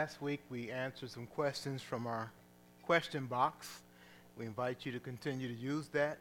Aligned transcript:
Last 0.00 0.22
week 0.22 0.40
we 0.48 0.70
answered 0.70 1.10
some 1.10 1.26
questions 1.26 1.82
from 1.82 2.06
our 2.06 2.32
question 2.84 3.26
box. 3.26 3.82
We 4.38 4.46
invite 4.46 4.86
you 4.86 4.92
to 4.92 4.98
continue 4.98 5.46
to 5.46 5.52
use 5.52 5.88
that. 5.88 6.16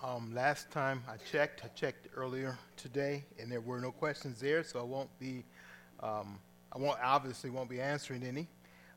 Um, 0.00 0.32
last 0.32 0.70
time 0.70 1.02
I 1.08 1.16
checked, 1.16 1.62
I 1.64 1.68
checked 1.74 2.06
earlier 2.14 2.56
today, 2.76 3.24
and 3.40 3.50
there 3.50 3.60
were 3.60 3.80
no 3.80 3.90
questions 3.90 4.38
there, 4.38 4.62
so 4.62 4.78
I 4.78 4.84
won't 4.84 5.10
be, 5.18 5.42
um, 6.00 6.38
I 6.72 6.78
won't 6.78 7.00
obviously 7.02 7.50
won't 7.50 7.68
be 7.68 7.80
answering 7.80 8.22
any 8.22 8.46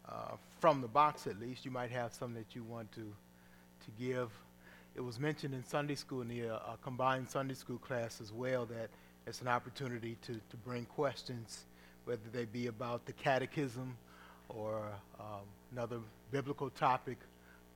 uh, 0.07 0.35
from 0.59 0.81
the 0.81 0.87
box 0.87 1.25
at 1.25 1.39
least. 1.39 1.65
You 1.65 1.71
might 1.71 1.89
have 1.89 2.13
some 2.13 2.35
that 2.35 2.53
you 2.55 2.61
want 2.61 2.91
to 2.91 3.01
to 3.01 3.91
give. 3.99 4.29
It 4.93 5.01
was 5.01 5.19
mentioned 5.19 5.55
in 5.55 5.65
Sunday 5.65 5.95
school 5.95 6.21
in 6.21 6.27
the 6.27 6.49
uh, 6.49 6.55
uh 6.57 6.75
combined 6.83 7.27
Sunday 7.27 7.55
school 7.55 7.79
class 7.79 8.21
as 8.21 8.31
well 8.31 8.67
that 8.67 8.91
it's 9.25 9.41
an 9.41 9.47
opportunity 9.47 10.17
to 10.21 10.33
to 10.51 10.57
bring 10.57 10.85
questions 10.85 11.65
whether 12.05 12.21
they 12.31 12.45
be 12.45 12.67
about 12.67 13.05
the 13.05 13.13
catechism 13.13 13.95
or 14.49 14.87
um, 15.19 15.41
another 15.71 15.99
biblical 16.31 16.69
topic 16.69 17.17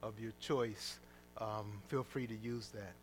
of 0.01 0.19
your 0.19 0.31
choice, 0.39 0.99
um, 1.39 1.81
feel 1.87 2.03
free 2.03 2.27
to 2.27 2.35
use 2.35 2.69
that. 2.69 2.93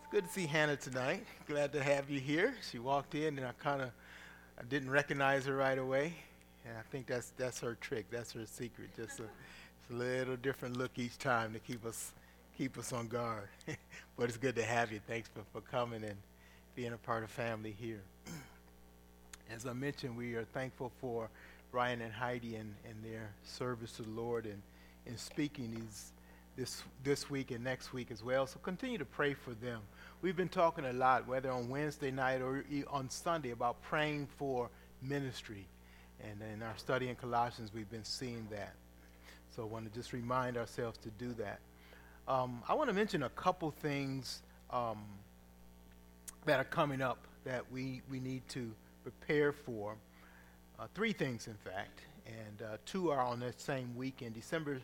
It's 0.00 0.10
good 0.10 0.24
to 0.24 0.30
see 0.32 0.46
Hannah 0.46 0.76
tonight. 0.76 1.24
Glad 1.48 1.72
to 1.72 1.82
have 1.82 2.08
you 2.08 2.20
here. 2.20 2.54
She 2.70 2.78
walked 2.78 3.14
in 3.14 3.38
and 3.38 3.46
I 3.46 3.52
kind 3.62 3.82
of 3.82 3.90
I 4.58 4.62
didn't 4.64 4.90
recognize 4.90 5.44
her 5.46 5.54
right 5.54 5.76
away, 5.76 6.14
and 6.64 6.76
I 6.78 6.82
think 6.90 7.06
that's 7.06 7.32
that's 7.36 7.60
her 7.60 7.76
trick. 7.80 8.06
That's 8.10 8.32
her 8.32 8.46
secret. 8.46 8.88
Just 8.96 9.20
a, 9.20 9.24
a 9.24 9.92
little 9.92 10.36
different 10.36 10.78
look 10.78 10.92
each 10.96 11.18
time 11.18 11.52
to 11.52 11.58
keep 11.58 11.84
us 11.84 12.12
keep 12.56 12.78
us 12.78 12.92
on 12.92 13.08
guard. 13.08 13.48
but 14.16 14.28
it's 14.28 14.38
good 14.38 14.56
to 14.56 14.62
have 14.62 14.92
you. 14.92 15.00
Thanks 15.06 15.28
for, 15.28 15.42
for 15.52 15.60
coming 15.60 16.04
and 16.04 16.16
being 16.74 16.94
a 16.94 16.96
part 16.96 17.22
of 17.22 17.30
family 17.30 17.74
here. 17.78 18.00
As 19.54 19.66
I 19.66 19.72
mentioned, 19.72 20.16
we 20.16 20.34
are 20.34 20.44
thankful 20.44 20.90
for 21.00 21.28
Ryan 21.72 22.02
and 22.02 22.12
Heidi 22.12 22.56
and, 22.56 22.74
and 22.84 23.02
their 23.04 23.30
service 23.44 23.92
to 23.92 24.02
the 24.02 24.10
Lord 24.10 24.44
and 24.44 24.60
in 25.06 25.16
speaking 25.16 25.72
these 25.74 26.12
this 26.56 26.82
this 27.04 27.28
week 27.28 27.50
and 27.50 27.62
next 27.62 27.92
week 27.92 28.10
as 28.10 28.24
well. 28.24 28.46
So 28.46 28.58
continue 28.62 28.98
to 28.98 29.04
pray 29.04 29.34
for 29.34 29.52
them. 29.54 29.80
We've 30.22 30.36
been 30.36 30.48
talking 30.48 30.86
a 30.86 30.92
lot, 30.92 31.28
whether 31.28 31.50
on 31.50 31.68
Wednesday 31.68 32.10
night 32.10 32.40
or 32.40 32.64
on 32.90 33.10
Sunday, 33.10 33.50
about 33.50 33.80
praying 33.82 34.28
for 34.36 34.70
ministry. 35.02 35.66
And 36.24 36.40
in 36.54 36.62
our 36.62 36.76
study 36.76 37.08
in 37.08 37.14
Colossians, 37.14 37.70
we've 37.74 37.90
been 37.90 38.04
seeing 38.04 38.48
that. 38.50 38.74
So 39.54 39.62
I 39.62 39.66
want 39.66 39.90
to 39.90 39.96
just 39.96 40.12
remind 40.12 40.56
ourselves 40.56 40.98
to 40.98 41.10
do 41.10 41.34
that. 41.34 41.60
Um, 42.26 42.62
I 42.68 42.74
want 42.74 42.88
to 42.88 42.94
mention 42.94 43.22
a 43.22 43.28
couple 43.28 43.70
things 43.70 44.42
um, 44.70 45.04
that 46.46 46.58
are 46.58 46.64
coming 46.64 47.02
up 47.02 47.18
that 47.44 47.70
we, 47.70 48.00
we 48.10 48.18
need 48.18 48.48
to 48.48 48.72
prepare 49.10 49.52
for. 49.52 49.96
Uh, 50.78 50.86
three 50.94 51.12
things, 51.12 51.46
in 51.46 51.54
fact, 51.54 52.00
and 52.26 52.62
uh, 52.62 52.76
two 52.84 53.08
are 53.10 53.20
on 53.20 53.38
that 53.38 53.60
same 53.60 53.94
weekend, 53.96 54.34
December 54.34 54.80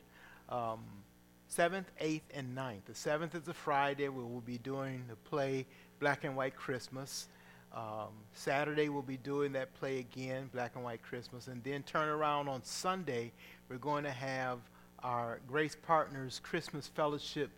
um, 0.49 0.79
7th, 1.51 1.87
8th, 2.01 2.21
and 2.33 2.57
9th. 2.57 2.85
The 2.87 2.93
7th 2.93 3.35
is 3.35 3.49
a 3.49 3.53
Friday 3.53 4.09
where 4.09 4.25
we'll 4.25 4.41
be 4.41 4.59
doing 4.59 5.05
the 5.09 5.17
play 5.17 5.67
Black 5.99 6.23
and 6.23 6.37
White 6.37 6.55
Christmas. 6.55 7.29
Um, 7.75 8.11
Saturday 8.33 8.89
we'll 8.89 9.03
be 9.03 9.17
doing 9.17 9.53
that 9.53 9.75
play 9.75 9.99
again, 9.99 10.49
Black 10.53 10.77
and 10.77 10.85
White 10.85 11.03
Christmas, 11.03 11.49
and 11.49 11.63
then 11.65 11.83
turn 11.83 12.09
around 12.09 12.49
on 12.49 12.63
Sunday. 12.63 13.33
We're 13.69 13.79
going 13.79 14.05
to 14.05 14.13
have 14.13 14.61
our 15.03 15.41
Grace 15.49 15.77
Partners 15.83 16.41
Christmas 16.45 16.87
Fellowship 16.87 17.51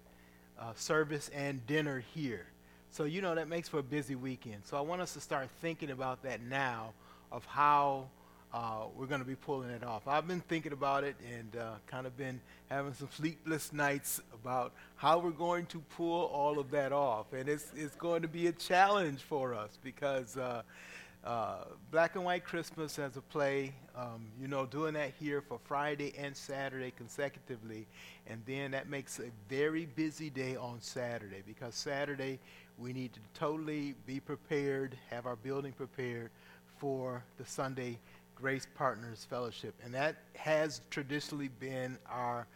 uh, 0.58 0.72
service 0.74 1.30
and 1.34 1.64
dinner 1.66 2.02
here. 2.14 2.46
So, 2.94 3.02
you 3.02 3.22
know, 3.22 3.34
that 3.34 3.48
makes 3.48 3.68
for 3.68 3.80
a 3.80 3.82
busy 3.82 4.14
weekend. 4.14 4.64
So, 4.64 4.76
I 4.76 4.80
want 4.80 5.02
us 5.02 5.14
to 5.14 5.20
start 5.20 5.48
thinking 5.60 5.90
about 5.90 6.22
that 6.22 6.40
now 6.40 6.92
of 7.32 7.44
how 7.44 8.06
uh, 8.52 8.84
we're 8.96 9.06
going 9.06 9.20
to 9.20 9.26
be 9.26 9.34
pulling 9.34 9.70
it 9.70 9.82
off. 9.82 10.06
I've 10.06 10.28
been 10.28 10.42
thinking 10.42 10.70
about 10.70 11.02
it 11.02 11.16
and 11.28 11.60
uh, 11.60 11.72
kind 11.88 12.06
of 12.06 12.16
been 12.16 12.40
having 12.70 12.94
some 12.94 13.08
sleepless 13.10 13.72
nights 13.72 14.20
about 14.32 14.74
how 14.94 15.18
we're 15.18 15.32
going 15.32 15.66
to 15.66 15.80
pull 15.96 16.26
all 16.26 16.60
of 16.60 16.70
that 16.70 16.92
off. 16.92 17.32
And 17.32 17.48
it's, 17.48 17.66
it's 17.74 17.96
going 17.96 18.22
to 18.22 18.28
be 18.28 18.46
a 18.46 18.52
challenge 18.52 19.22
for 19.22 19.54
us 19.54 19.76
because 19.82 20.36
uh, 20.36 20.62
uh 21.24 21.64
Black 21.90 22.14
and 22.14 22.24
White 22.24 22.44
Christmas 22.44 22.96
as 23.00 23.16
a 23.16 23.22
play, 23.22 23.74
um, 23.96 24.26
you 24.40 24.46
know, 24.46 24.66
doing 24.66 24.94
that 24.94 25.14
here 25.18 25.40
for 25.40 25.58
Friday 25.64 26.14
and 26.16 26.36
Saturday 26.36 26.92
consecutively. 26.96 27.88
And 28.28 28.40
then 28.46 28.70
that 28.70 28.88
makes 28.88 29.18
a 29.18 29.32
very 29.48 29.86
busy 29.86 30.30
day 30.30 30.54
on 30.54 30.80
Saturday 30.80 31.42
because 31.44 31.74
Saturday 31.74 32.38
we 32.78 32.92
need 32.92 33.12
to 33.12 33.20
totally 33.34 33.94
be 34.06 34.20
prepared, 34.20 34.96
have 35.10 35.26
our 35.26 35.36
building 35.36 35.72
prepared 35.72 36.30
for 36.78 37.22
the 37.38 37.44
Sunday 37.44 37.98
Grace 38.34 38.66
Partners 38.74 39.26
Fellowship. 39.28 39.74
And 39.84 39.94
that 39.94 40.16
has 40.34 40.80
traditionally 40.90 41.48
been 41.60 41.96
our 42.10 42.46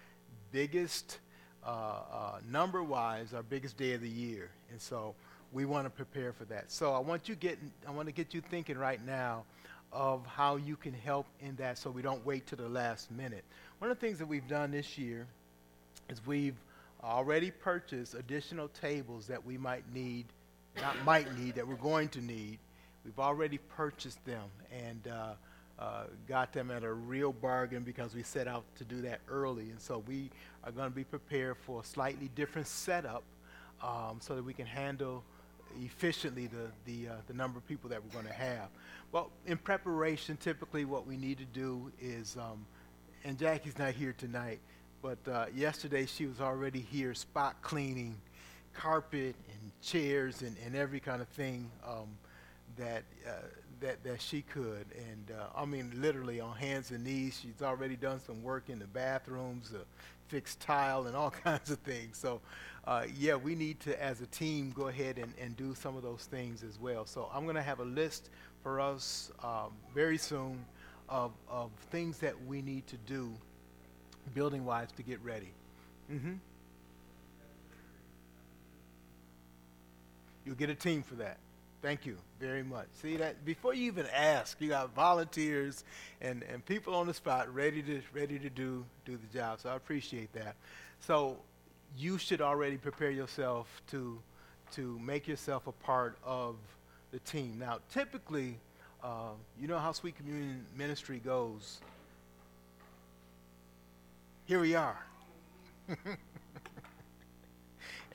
biggest, 0.50 1.18
uh, 1.64 1.68
uh, 1.68 2.40
number 2.50 2.82
wise, 2.82 3.32
our 3.32 3.42
biggest 3.42 3.76
day 3.76 3.92
of 3.92 4.00
the 4.00 4.08
year. 4.08 4.50
And 4.70 4.80
so 4.80 5.14
we 5.52 5.64
want 5.64 5.86
to 5.86 5.90
prepare 5.90 6.32
for 6.32 6.44
that. 6.46 6.70
So 6.70 6.92
I 6.92 6.98
want 6.98 7.28
you 7.28 7.34
get, 7.36 7.58
I 7.86 7.90
want 7.90 8.06
to 8.06 8.12
get 8.12 8.34
you 8.34 8.40
thinking 8.40 8.76
right 8.76 9.04
now 9.06 9.44
of 9.92 10.26
how 10.26 10.56
you 10.56 10.76
can 10.76 10.92
help 10.92 11.26
in 11.40 11.56
that 11.56 11.78
so 11.78 11.90
we 11.90 12.02
don't 12.02 12.24
wait 12.26 12.46
to 12.48 12.56
the 12.56 12.68
last 12.68 13.10
minute. 13.10 13.44
One 13.78 13.90
of 13.90 13.98
the 13.98 14.06
things 14.06 14.18
that 14.18 14.26
we've 14.26 14.46
done 14.48 14.70
this 14.70 14.98
year 14.98 15.26
is 16.10 16.20
we've 16.26 16.56
already 17.02 17.50
purchased 17.50 18.14
additional 18.14 18.68
tables 18.68 19.26
that 19.26 19.44
we 19.44 19.56
might 19.56 19.92
need, 19.94 20.26
not 20.80 20.96
might 21.04 21.36
need, 21.38 21.54
that 21.54 21.66
we're 21.66 21.76
going 21.76 22.08
to 22.10 22.20
need. 22.20 22.58
We've 23.04 23.18
already 23.18 23.58
purchased 23.58 24.24
them 24.24 24.44
and 24.72 25.08
uh, 25.08 25.32
uh, 25.78 26.04
got 26.26 26.52
them 26.52 26.70
at 26.70 26.82
a 26.82 26.92
real 26.92 27.32
bargain 27.32 27.82
because 27.82 28.14
we 28.14 28.22
set 28.22 28.48
out 28.48 28.64
to 28.76 28.84
do 28.84 29.00
that 29.02 29.20
early. 29.28 29.70
And 29.70 29.80
so 29.80 30.02
we 30.06 30.30
are 30.64 30.72
going 30.72 30.90
to 30.90 30.94
be 30.94 31.04
prepared 31.04 31.56
for 31.58 31.80
a 31.80 31.84
slightly 31.84 32.30
different 32.34 32.66
setup 32.66 33.22
um, 33.82 34.18
so 34.20 34.34
that 34.34 34.44
we 34.44 34.52
can 34.52 34.66
handle 34.66 35.22
efficiently 35.84 36.48
the, 36.48 36.70
the, 36.84 37.08
uh, 37.08 37.14
the 37.28 37.34
number 37.34 37.58
of 37.58 37.66
people 37.68 37.88
that 37.90 38.02
we're 38.02 38.12
going 38.12 38.26
to 38.26 38.32
have. 38.32 38.68
Well, 39.12 39.30
in 39.46 39.56
preparation, 39.56 40.36
typically 40.36 40.84
what 40.84 41.06
we 41.06 41.16
need 41.16 41.38
to 41.38 41.44
do 41.44 41.92
is, 42.00 42.36
um, 42.36 42.66
and 43.24 43.38
Jackie's 43.38 43.78
not 43.78 43.94
here 43.94 44.14
tonight, 44.16 44.60
but 45.02 45.18
uh, 45.30 45.46
yesterday 45.54 46.06
she 46.06 46.26
was 46.26 46.40
already 46.40 46.80
here 46.80 47.14
spot 47.14 47.60
cleaning 47.62 48.16
carpet 48.74 49.34
and 49.50 49.72
chairs 49.82 50.42
and, 50.42 50.56
and 50.64 50.74
every 50.76 51.00
kind 51.00 51.20
of 51.20 51.28
thing 51.28 51.70
um, 51.86 52.08
that, 52.76 53.02
uh, 53.26 53.32
that, 53.80 54.02
that 54.04 54.20
she 54.20 54.42
could. 54.42 54.86
And 54.96 55.32
uh, 55.36 55.46
I 55.56 55.64
mean, 55.64 55.92
literally 55.96 56.40
on 56.40 56.56
hands 56.56 56.90
and 56.90 57.04
knees. 57.04 57.40
She's 57.42 57.62
already 57.62 57.96
done 57.96 58.20
some 58.20 58.42
work 58.42 58.68
in 58.68 58.78
the 58.78 58.86
bathrooms, 58.86 59.72
uh, 59.74 59.78
fixed 60.28 60.60
tile, 60.60 61.06
and 61.06 61.16
all 61.16 61.30
kinds 61.44 61.70
of 61.70 61.78
things. 61.78 62.18
So, 62.18 62.40
uh, 62.86 63.04
yeah, 63.18 63.34
we 63.34 63.54
need 63.54 63.80
to, 63.80 64.02
as 64.02 64.20
a 64.20 64.26
team, 64.26 64.72
go 64.74 64.88
ahead 64.88 65.18
and, 65.18 65.32
and 65.40 65.56
do 65.56 65.74
some 65.74 65.96
of 65.96 66.02
those 66.02 66.26
things 66.30 66.62
as 66.62 66.78
well. 66.78 67.04
So, 67.06 67.28
I'm 67.34 67.44
going 67.44 67.56
to 67.56 67.62
have 67.62 67.80
a 67.80 67.84
list 67.84 68.30
for 68.62 68.80
us 68.80 69.30
um, 69.42 69.72
very 69.94 70.18
soon 70.18 70.64
of, 71.08 71.32
of 71.48 71.70
things 71.90 72.18
that 72.18 72.34
we 72.46 72.62
need 72.62 72.86
to 72.86 72.96
do 73.06 73.32
building 74.28 74.64
wise 74.64 74.88
to 74.96 75.02
get 75.02 75.22
ready. 75.22 75.50
Mm-hmm. 76.12 76.34
You'll 80.44 80.56
get 80.56 80.70
a 80.70 80.74
team 80.74 81.02
for 81.02 81.16
that. 81.16 81.38
Thank 81.82 82.06
you 82.06 82.16
very 82.40 82.62
much. 82.62 82.86
See 83.02 83.16
that 83.18 83.44
before 83.44 83.74
you 83.74 83.86
even 83.86 84.06
ask, 84.12 84.60
you 84.60 84.70
got 84.70 84.94
volunteers 84.94 85.84
and, 86.20 86.42
and 86.42 86.64
people 86.64 86.94
on 86.94 87.06
the 87.06 87.14
spot 87.14 87.54
ready 87.54 87.82
to 87.82 88.02
ready 88.12 88.38
to 88.38 88.50
do 88.50 88.84
do 89.04 89.16
the 89.16 89.38
job. 89.38 89.60
So 89.60 89.68
I 89.68 89.76
appreciate 89.76 90.32
that. 90.32 90.56
So 91.00 91.36
you 91.96 92.18
should 92.18 92.40
already 92.40 92.78
prepare 92.78 93.10
yourself 93.10 93.68
to 93.90 94.18
to 94.72 94.98
make 94.98 95.28
yourself 95.28 95.66
a 95.66 95.72
part 95.72 96.16
of 96.24 96.56
the 97.12 97.18
team. 97.20 97.58
Now, 97.58 97.78
typically, 97.92 98.58
uh, 99.02 99.30
you 99.60 99.68
know 99.68 99.78
how 99.78 99.92
Sweet 99.92 100.16
Communion 100.16 100.64
Ministry 100.76 101.20
goes 101.24 101.80
here 104.48 104.60
we 104.60 104.74
are. 104.74 104.96
and 105.88 105.98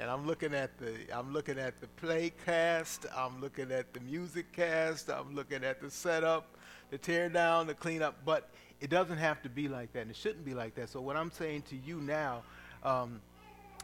I'm 0.09 0.25
looking 0.25 0.55
at 0.55 0.75
the 0.79 0.95
I'm 1.15 1.31
looking 1.31 1.59
at 1.59 1.79
the 1.79 1.85
play 1.85 2.33
cast, 2.43 3.05
I'm 3.15 3.39
looking 3.39 3.71
at 3.71 3.93
the 3.93 3.99
music 3.99 4.51
cast, 4.51 5.11
I'm 5.11 5.35
looking 5.35 5.63
at 5.63 5.79
the 5.79 5.91
setup, 5.91 6.57
the 6.89 6.97
tear 6.97 7.29
down, 7.29 7.67
the 7.67 7.75
cleanup, 7.75 8.15
but 8.25 8.49
it 8.81 8.89
doesn't 8.89 9.19
have 9.19 9.43
to 9.43 9.49
be 9.49 9.67
like 9.67 9.93
that, 9.93 9.99
and 9.99 10.09
it 10.09 10.17
shouldn't 10.17 10.43
be 10.43 10.55
like 10.55 10.73
that. 10.73 10.89
So 10.89 11.01
what 11.01 11.15
I'm 11.15 11.29
saying 11.31 11.65
to 11.69 11.75
you 11.75 12.01
now, 12.01 12.41
um, 12.83 13.21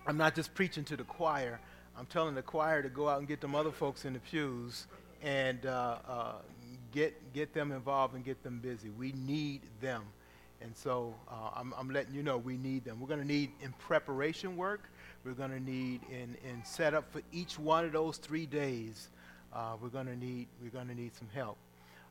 I'm 0.08 0.18
not 0.18 0.34
just 0.34 0.56
preaching 0.56 0.84
to 0.86 0.98
the 0.98 1.04
choir. 1.04 1.60
I'm 1.96 2.08
telling 2.08 2.34
the 2.34 2.42
choir 2.42 2.82
to 2.82 2.90
go 2.90 3.08
out 3.08 3.20
and 3.20 3.28
get 3.28 3.42
them 3.42 3.54
other 3.54 3.72
folks 3.72 4.06
in 4.06 4.14
the 4.14 4.20
pews 4.20 4.88
and 5.22 5.68
uh, 5.68 5.98
uh, 6.08 6.32
get 6.92 7.32
get 7.32 7.54
them 7.54 7.72
involved 7.72 8.16
and 8.16 8.26
get 8.26 8.42
them 8.42 8.58
busy. 8.58 8.90
We 8.90 9.12
need 9.12 9.62
them. 9.82 10.02
And 10.62 10.76
so 10.76 11.16
uh, 11.30 11.52
I'm, 11.56 11.74
I'm, 11.78 11.90
letting 11.90 12.14
you 12.14 12.22
know 12.22 12.38
we 12.38 12.58
need 12.58 12.84
them. 12.84 13.00
We're 13.00 13.08
going 13.08 13.22
to 13.22 13.28
need 13.28 13.52
in 13.62 13.72
preparation 13.74 14.58
work. 14.58 14.90
We're 15.24 15.32
going 15.32 15.52
to 15.52 15.60
need 15.60 16.02
in, 16.10 16.36
in 16.50 16.64
setup 16.66 17.12
for 17.12 17.22
each 17.32 17.58
one 17.58 17.86
of 17.86 17.94
those 17.94 18.18
three 18.18 18.46
days. 18.46 19.10
Uh, 19.54 19.78
we're 19.82 19.90
going 19.90 20.06
to 20.08 20.18
need 20.18 20.48
we're 20.62 20.70
going 20.70 20.88
to 20.88 20.96
need 20.96 21.16
some 21.16 21.30
help. 21.34 21.58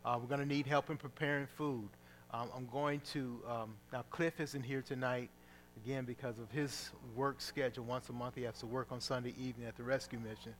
Uh, 0.04 0.18
we're 0.20 0.28
going 0.28 0.40
to 0.40 0.46
need 0.46 0.66
help 0.66 0.90
in 0.90 0.96
preparing 0.96 1.46
food. 1.46 1.88
Um, 2.32 2.48
I'm 2.54 2.66
going 2.66 3.00
to, 3.12 3.40
um, 3.48 3.74
now 3.92 4.04
Cliff 4.10 4.38
isn't 4.38 4.62
here 4.62 4.82
tonight, 4.82 5.30
again, 5.82 6.04
because 6.04 6.38
of 6.38 6.50
his 6.50 6.90
work 7.16 7.40
schedule. 7.40 7.84
Once 7.84 8.08
a 8.08 8.12
month 8.12 8.34
he 8.34 8.42
has 8.42 8.58
to 8.60 8.66
work 8.66 8.88
on 8.90 9.00
Sunday 9.00 9.34
evening 9.38 9.66
at 9.66 9.76
the 9.76 9.82
rescue 9.82 10.18
mission. 10.18 10.54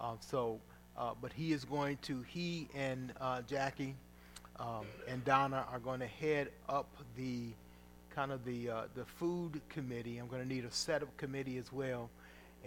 Uh, 0.00 0.14
so, 0.20 0.60
uh, 0.96 1.12
but 1.20 1.32
he 1.32 1.52
is 1.52 1.64
going 1.64 1.98
to, 2.02 2.22
he 2.22 2.68
and 2.74 3.12
uh, 3.20 3.42
Jackie 3.42 3.94
um, 4.60 4.84
and 5.08 5.24
Donna 5.24 5.64
are 5.72 5.78
going 5.78 6.00
to 6.00 6.06
head 6.06 6.50
up 6.68 6.86
the 7.16 7.46
kind 8.14 8.30
of 8.30 8.44
the, 8.44 8.68
uh, 8.68 8.82
the 8.94 9.04
food 9.04 9.60
committee. 9.70 10.18
I'm 10.18 10.28
going 10.28 10.42
to 10.42 10.48
need 10.48 10.66
a 10.66 10.70
setup 10.70 11.16
committee 11.16 11.56
as 11.56 11.72
well. 11.72 12.10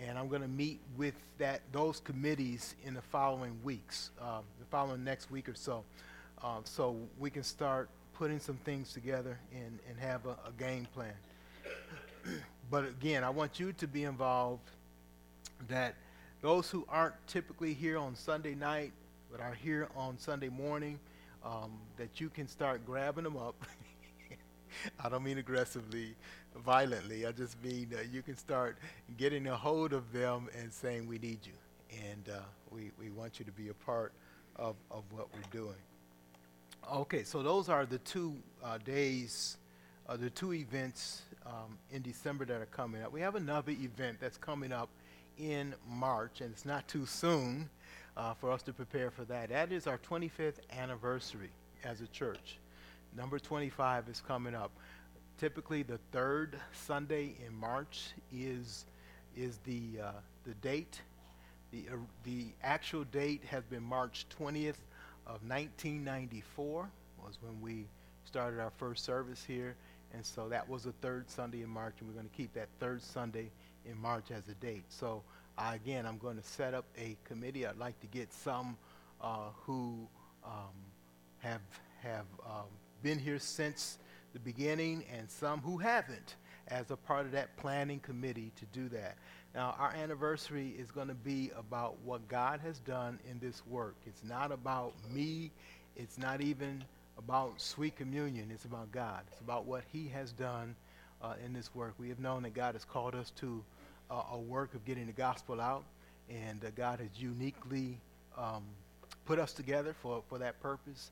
And 0.01 0.17
I'm 0.17 0.27
going 0.27 0.41
to 0.41 0.47
meet 0.47 0.79
with 0.97 1.13
that, 1.37 1.61
those 1.71 1.99
committees 1.99 2.73
in 2.83 2.95
the 2.95 3.01
following 3.01 3.59
weeks, 3.63 4.09
uh, 4.19 4.39
the 4.59 4.65
following 4.71 5.03
next 5.03 5.29
week 5.29 5.47
or 5.47 5.53
so. 5.53 5.83
Uh, 6.43 6.57
so 6.63 6.97
we 7.19 7.29
can 7.29 7.43
start 7.43 7.89
putting 8.15 8.39
some 8.39 8.57
things 8.65 8.91
together 8.91 9.37
and, 9.53 9.77
and 9.87 9.99
have 9.99 10.25
a, 10.25 10.35
a 10.47 10.51
game 10.57 10.87
plan. 10.95 11.13
but 12.71 12.85
again, 12.85 13.23
I 13.23 13.29
want 13.29 13.59
you 13.59 13.71
to 13.73 13.87
be 13.87 14.03
involved 14.05 14.67
that 15.67 15.93
those 16.41 16.71
who 16.71 16.85
aren't 16.89 17.15
typically 17.27 17.73
here 17.75 17.99
on 17.99 18.15
Sunday 18.15 18.55
night, 18.55 18.91
but 19.31 19.39
are 19.39 19.53
here 19.53 19.87
on 19.95 20.17
Sunday 20.17 20.49
morning, 20.49 20.99
um, 21.43 21.71
that 21.97 22.19
you 22.19 22.29
can 22.29 22.47
start 22.47 22.85
grabbing 22.85 23.23
them 23.23 23.37
up. 23.37 23.55
I 25.03 25.09
don't 25.09 25.23
mean 25.23 25.37
aggressively, 25.37 26.15
violently. 26.55 27.25
I 27.25 27.31
just 27.31 27.61
mean 27.63 27.91
uh, 27.95 28.01
you 28.11 28.21
can 28.21 28.35
start 28.35 28.77
getting 29.17 29.47
a 29.47 29.55
hold 29.55 29.93
of 29.93 30.11
them 30.11 30.49
and 30.59 30.71
saying, 30.71 31.07
We 31.07 31.19
need 31.19 31.39
you. 31.43 31.53
And 32.11 32.29
uh, 32.29 32.39
we, 32.71 32.91
we 32.99 33.11
want 33.11 33.39
you 33.39 33.45
to 33.45 33.51
be 33.51 33.69
a 33.69 33.73
part 33.73 34.13
of, 34.55 34.75
of 34.89 35.03
what 35.11 35.27
we're 35.33 35.41
doing. 35.51 35.75
Okay, 36.91 37.23
so 37.23 37.43
those 37.43 37.69
are 37.69 37.85
the 37.85 37.99
two 37.99 38.35
uh, 38.63 38.77
days, 38.79 39.57
uh, 40.09 40.17
the 40.17 40.29
two 40.29 40.53
events 40.53 41.21
um, 41.45 41.77
in 41.91 42.01
December 42.01 42.45
that 42.45 42.61
are 42.61 42.65
coming 42.65 43.01
up. 43.03 43.13
We 43.13 43.21
have 43.21 43.35
another 43.35 43.71
event 43.71 44.17
that's 44.19 44.37
coming 44.37 44.71
up 44.71 44.89
in 45.37 45.75
March, 45.87 46.41
and 46.41 46.51
it's 46.51 46.65
not 46.65 46.87
too 46.87 47.05
soon 47.05 47.69
uh, 48.15 48.33
for 48.33 48.51
us 48.51 48.61
to 48.63 48.73
prepare 48.73 49.09
for 49.11 49.23
that. 49.25 49.49
That 49.49 49.71
is 49.71 49.87
our 49.87 49.97
25th 49.97 50.57
anniversary 50.77 51.49
as 51.83 52.01
a 52.01 52.07
church. 52.07 52.59
Number 53.15 53.39
25 53.39 54.09
is 54.09 54.21
coming 54.25 54.55
up. 54.55 54.71
Typically, 55.39 55.83
the 55.83 55.99
third 56.11 56.57
Sunday 56.71 57.35
in 57.45 57.55
March 57.55 58.11
is 58.31 58.85
is 59.35 59.57
the 59.65 60.01
uh, 60.03 60.11
the 60.45 60.53
date. 60.55 61.01
The 61.71 61.85
uh, 61.91 61.97
the 62.23 62.47
actual 62.63 63.03
date 63.05 63.43
has 63.45 63.63
been 63.65 63.83
March 63.83 64.25
20th 64.39 64.75
of 65.25 65.41
1994 65.47 66.89
was 67.23 67.37
when 67.41 67.59
we 67.61 67.85
started 68.25 68.59
our 68.59 68.71
first 68.77 69.05
service 69.05 69.43
here, 69.45 69.75
and 70.13 70.25
so 70.25 70.49
that 70.49 70.67
was 70.67 70.83
the 70.83 70.91
third 71.01 71.29
Sunday 71.29 71.61
in 71.61 71.69
March, 71.69 71.95
and 71.99 72.09
we're 72.09 72.15
going 72.15 72.29
to 72.29 72.35
keep 72.35 72.53
that 72.53 72.67
third 72.79 73.01
Sunday 73.01 73.49
in 73.85 73.97
March 73.99 74.31
as 74.31 74.47
a 74.49 74.53
date. 74.55 74.83
So 74.89 75.23
uh, 75.57 75.71
again, 75.73 76.05
I'm 76.05 76.17
going 76.17 76.37
to 76.37 76.43
set 76.43 76.73
up 76.73 76.85
a 76.97 77.17
committee. 77.23 77.65
I'd 77.65 77.77
like 77.77 77.99
to 78.01 78.07
get 78.07 78.33
some 78.33 78.77
uh, 79.21 79.49
who 79.65 80.07
um, 80.43 80.73
have 81.39 81.61
have 82.01 82.25
um, 82.45 82.65
been 83.01 83.19
here 83.19 83.39
since 83.39 83.97
the 84.33 84.39
beginning 84.39 85.05
and 85.15 85.29
some 85.29 85.61
who 85.61 85.77
haven't 85.77 86.35
as 86.67 86.91
a 86.91 86.95
part 86.97 87.25
of 87.25 87.31
that 87.31 87.55
planning 87.57 87.99
committee 87.99 88.51
to 88.57 88.65
do 88.77 88.89
that. 88.89 89.17
Now, 89.53 89.75
our 89.77 89.93
anniversary 89.93 90.73
is 90.77 90.89
going 90.89 91.07
to 91.07 91.13
be 91.13 91.51
about 91.57 91.97
what 92.03 92.27
God 92.27 92.59
has 92.61 92.79
done 92.79 93.19
in 93.29 93.39
this 93.39 93.61
work. 93.67 93.95
It's 94.05 94.23
not 94.23 94.51
about 94.51 94.93
me. 95.13 95.51
It's 95.95 96.17
not 96.17 96.41
even 96.41 96.83
about 97.17 97.61
sweet 97.61 97.95
communion. 97.95 98.49
It's 98.51 98.65
about 98.65 98.91
God. 98.91 99.21
It's 99.31 99.41
about 99.41 99.65
what 99.65 99.83
He 99.91 100.07
has 100.07 100.31
done 100.31 100.75
uh, 101.21 101.35
in 101.45 101.53
this 101.53 101.73
work. 101.75 101.93
We 101.99 102.09
have 102.09 102.19
known 102.19 102.43
that 102.43 102.53
God 102.53 102.73
has 102.73 102.83
called 102.83 103.13
us 103.13 103.31
to 103.37 103.63
uh, 104.09 104.23
a 104.33 104.37
work 104.37 104.73
of 104.73 104.85
getting 104.85 105.07
the 105.07 105.13
gospel 105.13 105.59
out, 105.59 105.83
and 106.29 106.63
uh, 106.63 106.69
God 106.75 106.99
has 106.99 107.09
uniquely 107.17 107.97
um, 108.37 108.63
put 109.25 109.39
us 109.39 109.53
together 109.53 109.93
for, 110.01 110.23
for 110.29 110.37
that 110.39 110.59
purpose 110.61 111.11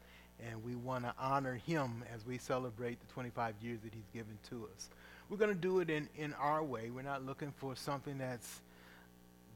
and 0.49 0.63
we 0.63 0.75
want 0.75 1.03
to 1.03 1.13
honor 1.19 1.55
him 1.55 2.03
as 2.13 2.25
we 2.25 2.37
celebrate 2.37 2.99
the 2.99 3.13
25 3.13 3.55
years 3.61 3.79
that 3.83 3.93
he's 3.93 4.09
given 4.13 4.37
to 4.49 4.67
us. 4.75 4.89
We're 5.29 5.37
going 5.37 5.53
to 5.53 5.59
do 5.59 5.79
it 5.79 5.89
in, 5.89 6.09
in 6.17 6.33
our 6.33 6.63
way. 6.63 6.89
We're 6.89 7.03
not 7.03 7.25
looking 7.25 7.53
for 7.57 7.75
something 7.75 8.17
that's 8.17 8.61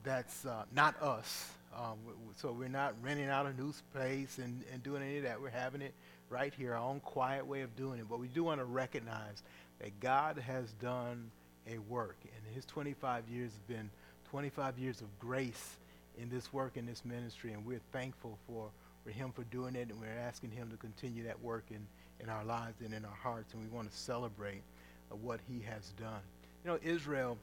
that's 0.04 0.46
uh, 0.46 0.64
not 0.74 1.02
us. 1.02 1.50
Um, 1.76 1.98
so 2.36 2.52
we're 2.52 2.70
not 2.70 2.94
renting 3.02 3.28
out 3.28 3.48
a 3.48 3.54
new 3.54 3.74
space 3.74 4.38
and, 4.38 4.64
and 4.72 4.84
doing 4.84 5.02
any 5.02 5.18
of 5.18 5.24
that. 5.24 5.42
We're 5.42 5.50
having 5.50 5.82
it 5.82 5.94
right 6.30 6.54
here, 6.54 6.74
our 6.74 6.80
own 6.80 7.00
quiet 7.00 7.48
way 7.48 7.62
of 7.62 7.76
doing 7.76 8.00
it. 8.00 8.06
But 8.08 8.20
we 8.20 8.28
do 8.28 8.44
want 8.44 8.62
to 8.62 8.66
recognize 8.66 9.42
that 9.80 10.00
God 10.00 10.38
has 10.38 10.72
done 10.74 11.32
a 11.70 11.78
work. 11.80 12.18
And 12.24 12.56
his 12.56 12.66
25 12.66 13.28
years 13.30 13.52
have 13.52 13.68
been 13.68 13.90
25 14.30 14.78
years 14.78 15.02
of 15.02 15.08
grace 15.20 15.78
in 16.18 16.30
this 16.30 16.52
work, 16.54 16.78
in 16.78 16.86
this 16.86 17.04
ministry. 17.06 17.54
And 17.54 17.66
we're 17.66 17.82
thankful 17.92 18.38
for 18.48 18.70
for 19.06 19.12
him 19.12 19.32
for 19.32 19.44
doing 19.46 19.76
it, 19.76 19.90
and 19.90 20.02
we're 20.02 20.08
asking 20.08 20.50
him 20.50 20.70
to 20.72 20.78
continue 20.78 21.24
that 21.24 21.40
work 21.42 21.66
in, 21.70 21.86
in 22.20 22.28
our 22.28 22.44
lives 22.44 22.82
and 22.84 22.94
in 22.94 23.06
our 23.06 23.16
hearts, 23.16 23.54
and 23.54 23.62
we 23.62 23.70
want 23.70 23.90
to 23.90 23.96
celebrate 23.96 24.64
uh, 25.12 25.16
what 25.16 25.40
he 25.48 25.62
has 25.62 25.92
done. 25.92 26.22
You 26.64 26.72
know, 26.72 26.80
Israel, 26.82 27.38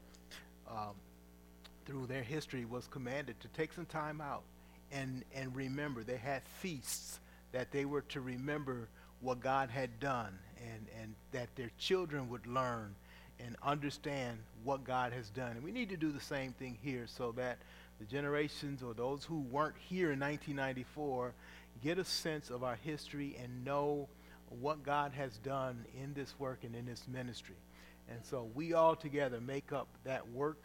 um, 0.69 0.93
through 1.85 2.07
their 2.07 2.21
history, 2.21 2.65
was 2.65 2.87
commanded 2.87 3.39
to 3.39 3.47
take 3.49 3.71
some 3.71 3.85
time 3.85 4.19
out 4.19 4.43
and, 4.91 5.23
and 5.33 5.55
remember. 5.55 6.03
They 6.03 6.17
had 6.17 6.41
feasts 6.59 7.21
that 7.53 7.71
they 7.71 7.85
were 7.85 8.01
to 8.01 8.19
remember 8.19 8.89
what 9.21 9.39
God 9.39 9.69
had 9.69 10.01
done, 10.01 10.37
and, 10.57 10.87
and 11.01 11.15
that 11.31 11.47
their 11.55 11.71
children 11.77 12.27
would 12.27 12.45
learn 12.45 12.93
and 13.45 13.55
understand 13.63 14.37
what 14.63 14.83
God 14.83 15.13
has 15.13 15.29
done. 15.29 15.51
And 15.51 15.63
we 15.63 15.71
need 15.71 15.89
to 15.89 15.97
do 15.97 16.11
the 16.11 16.21
same 16.21 16.53
thing 16.53 16.77
here 16.81 17.05
so 17.07 17.31
that 17.33 17.57
the 17.99 18.05
generations 18.05 18.81
or 18.81 18.93
those 18.93 19.23
who 19.23 19.41
weren't 19.41 19.75
here 19.77 20.11
in 20.11 20.19
1994 20.19 21.33
get 21.83 21.97
a 21.97 22.05
sense 22.05 22.49
of 22.49 22.63
our 22.63 22.77
history 22.83 23.37
and 23.41 23.65
know 23.65 24.07
what 24.59 24.83
God 24.83 25.13
has 25.13 25.37
done 25.37 25.85
in 26.01 26.13
this 26.13 26.33
work 26.39 26.59
and 26.63 26.75
in 26.75 26.85
this 26.85 27.03
ministry. 27.07 27.55
And 28.09 28.23
so 28.23 28.49
we 28.53 28.73
all 28.73 28.95
together 28.95 29.39
make 29.39 29.71
up 29.71 29.87
that 30.03 30.29
work. 30.29 30.59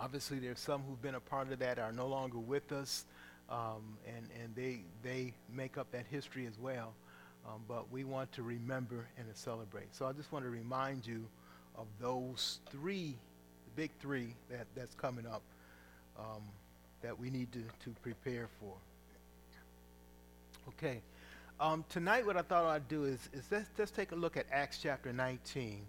Obviously, 0.00 0.38
there's 0.38 0.60
some 0.60 0.82
who've 0.82 1.02
been 1.02 1.16
a 1.16 1.20
part 1.20 1.50
of 1.52 1.58
that 1.58 1.78
are 1.78 1.92
no 1.92 2.06
longer 2.06 2.38
with 2.38 2.70
us, 2.72 3.04
um, 3.48 3.96
and, 4.06 4.28
and 4.42 4.54
they, 4.54 4.80
they 5.02 5.34
make 5.52 5.76
up 5.76 5.90
that 5.92 6.06
history 6.10 6.46
as 6.46 6.58
well. 6.58 6.94
Um, 7.46 7.62
but 7.66 7.90
we 7.90 8.04
want 8.04 8.30
to 8.32 8.42
remember 8.42 9.08
and 9.18 9.32
to 9.32 9.38
celebrate. 9.38 9.94
So 9.94 10.06
I 10.06 10.12
just 10.12 10.30
want 10.30 10.44
to 10.44 10.50
remind 10.50 11.06
you 11.06 11.26
of 11.76 11.86
those 12.00 12.60
three, 12.70 13.16
the 13.64 13.70
big 13.82 13.90
three 14.00 14.34
that, 14.50 14.66
that's 14.74 14.94
coming 14.94 15.26
up 15.26 15.42
um, 16.18 16.42
that 17.02 17.18
we 17.18 17.30
need 17.30 17.50
to, 17.52 17.62
to 17.84 17.90
prepare 18.02 18.48
for. 18.60 18.74
Okay. 20.68 21.00
Um, 21.58 21.84
tonight, 21.90 22.24
what 22.24 22.36
I 22.36 22.42
thought 22.42 22.64
I'd 22.64 22.88
do 22.88 23.04
is, 23.04 23.28
is 23.32 23.44
let's, 23.50 23.68
let's 23.78 23.90
take 23.90 24.12
a 24.12 24.14
look 24.14 24.36
at 24.36 24.46
Acts 24.50 24.78
chapter 24.82 25.12
19 25.12 25.82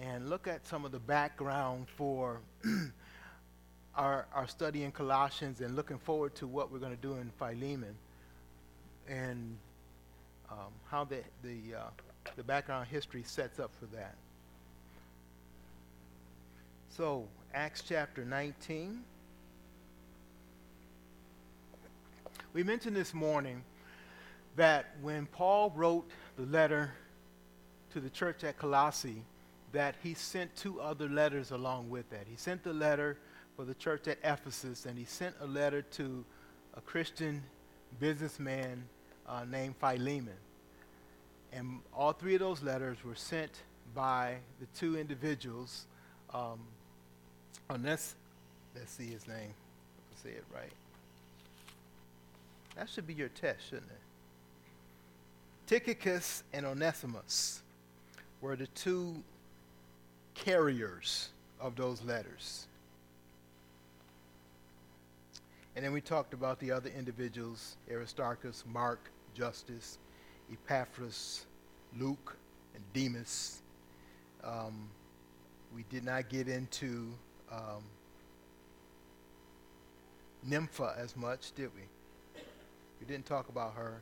and 0.00 0.28
look 0.28 0.46
at 0.46 0.66
some 0.66 0.84
of 0.84 0.92
the 0.92 0.98
background 0.98 1.86
for 1.96 2.40
our, 3.94 4.26
our 4.34 4.46
study 4.46 4.84
in 4.84 4.92
Colossians 4.92 5.60
and 5.60 5.74
looking 5.74 5.98
forward 5.98 6.34
to 6.34 6.46
what 6.46 6.70
we're 6.70 6.78
going 6.78 6.94
to 6.94 7.00
do 7.00 7.14
in 7.14 7.30
Philemon 7.38 7.94
and 9.08 9.56
um, 10.50 10.72
how 10.90 11.04
the, 11.04 11.20
the, 11.42 11.78
uh, 11.78 11.82
the 12.36 12.42
background 12.42 12.88
history 12.88 13.22
sets 13.24 13.58
up 13.58 13.70
for 13.80 13.86
that. 13.96 14.16
So, 16.96 17.28
Acts 17.52 17.82
chapter 17.86 18.24
19. 18.24 19.02
We 22.54 22.62
mentioned 22.62 22.96
this 22.96 23.12
morning 23.12 23.62
that 24.56 24.86
when 25.02 25.26
Paul 25.26 25.74
wrote 25.76 26.08
the 26.38 26.46
letter 26.46 26.92
to 27.92 28.00
the 28.00 28.08
church 28.08 28.44
at 28.44 28.56
Colossae, 28.56 29.22
that 29.72 29.96
he 30.02 30.14
sent 30.14 30.56
two 30.56 30.80
other 30.80 31.06
letters 31.06 31.50
along 31.50 31.90
with 31.90 32.08
that. 32.08 32.24
He 32.30 32.36
sent 32.36 32.62
the 32.62 32.72
letter 32.72 33.18
for 33.56 33.66
the 33.66 33.74
church 33.74 34.08
at 34.08 34.16
Ephesus, 34.24 34.86
and 34.86 34.96
he 34.96 35.04
sent 35.04 35.34
a 35.42 35.46
letter 35.46 35.82
to 35.82 36.24
a 36.78 36.80
Christian 36.80 37.42
businessman 38.00 38.84
uh, 39.28 39.44
named 39.44 39.74
Philemon. 39.78 40.38
And 41.52 41.80
all 41.92 42.14
three 42.14 42.36
of 42.36 42.40
those 42.40 42.62
letters 42.62 42.96
were 43.04 43.14
sent 43.14 43.52
by 43.94 44.36
the 44.60 44.66
two 44.74 44.96
individuals. 44.98 45.84
Um, 46.32 46.60
let's, 47.82 48.14
let's 48.74 48.92
see 48.92 49.06
his 49.06 49.26
name. 49.26 49.54
Say 50.22 50.30
it 50.30 50.44
right. 50.52 50.72
That 52.76 52.88
should 52.88 53.06
be 53.06 53.14
your 53.14 53.28
test, 53.28 53.68
shouldn't 53.68 53.90
it? 53.90 53.98
Tychicus 55.66 56.42
and 56.52 56.64
Onesimus 56.64 57.62
were 58.40 58.56
the 58.56 58.66
two 58.68 59.16
carriers 60.34 61.30
of 61.60 61.74
those 61.76 62.02
letters. 62.04 62.66
And 65.74 65.84
then 65.84 65.92
we 65.92 66.00
talked 66.00 66.32
about 66.32 66.58
the 66.60 66.70
other 66.70 66.90
individuals 66.96 67.76
Aristarchus, 67.90 68.64
Mark, 68.72 69.10
Justus, 69.34 69.98
Epaphras, 70.50 71.44
Luke, 71.98 72.36
and 72.74 72.82
Demas. 72.94 73.60
Um, 74.44 74.88
we 75.74 75.84
did 75.90 76.04
not 76.04 76.28
get 76.28 76.48
into 76.48 77.08
um, 77.50 77.82
Nympha 80.44 80.94
as 80.98 81.16
much, 81.16 81.52
did 81.54 81.70
we? 81.74 82.40
We 83.00 83.06
didn't 83.06 83.26
talk 83.26 83.48
about 83.48 83.74
her. 83.74 84.00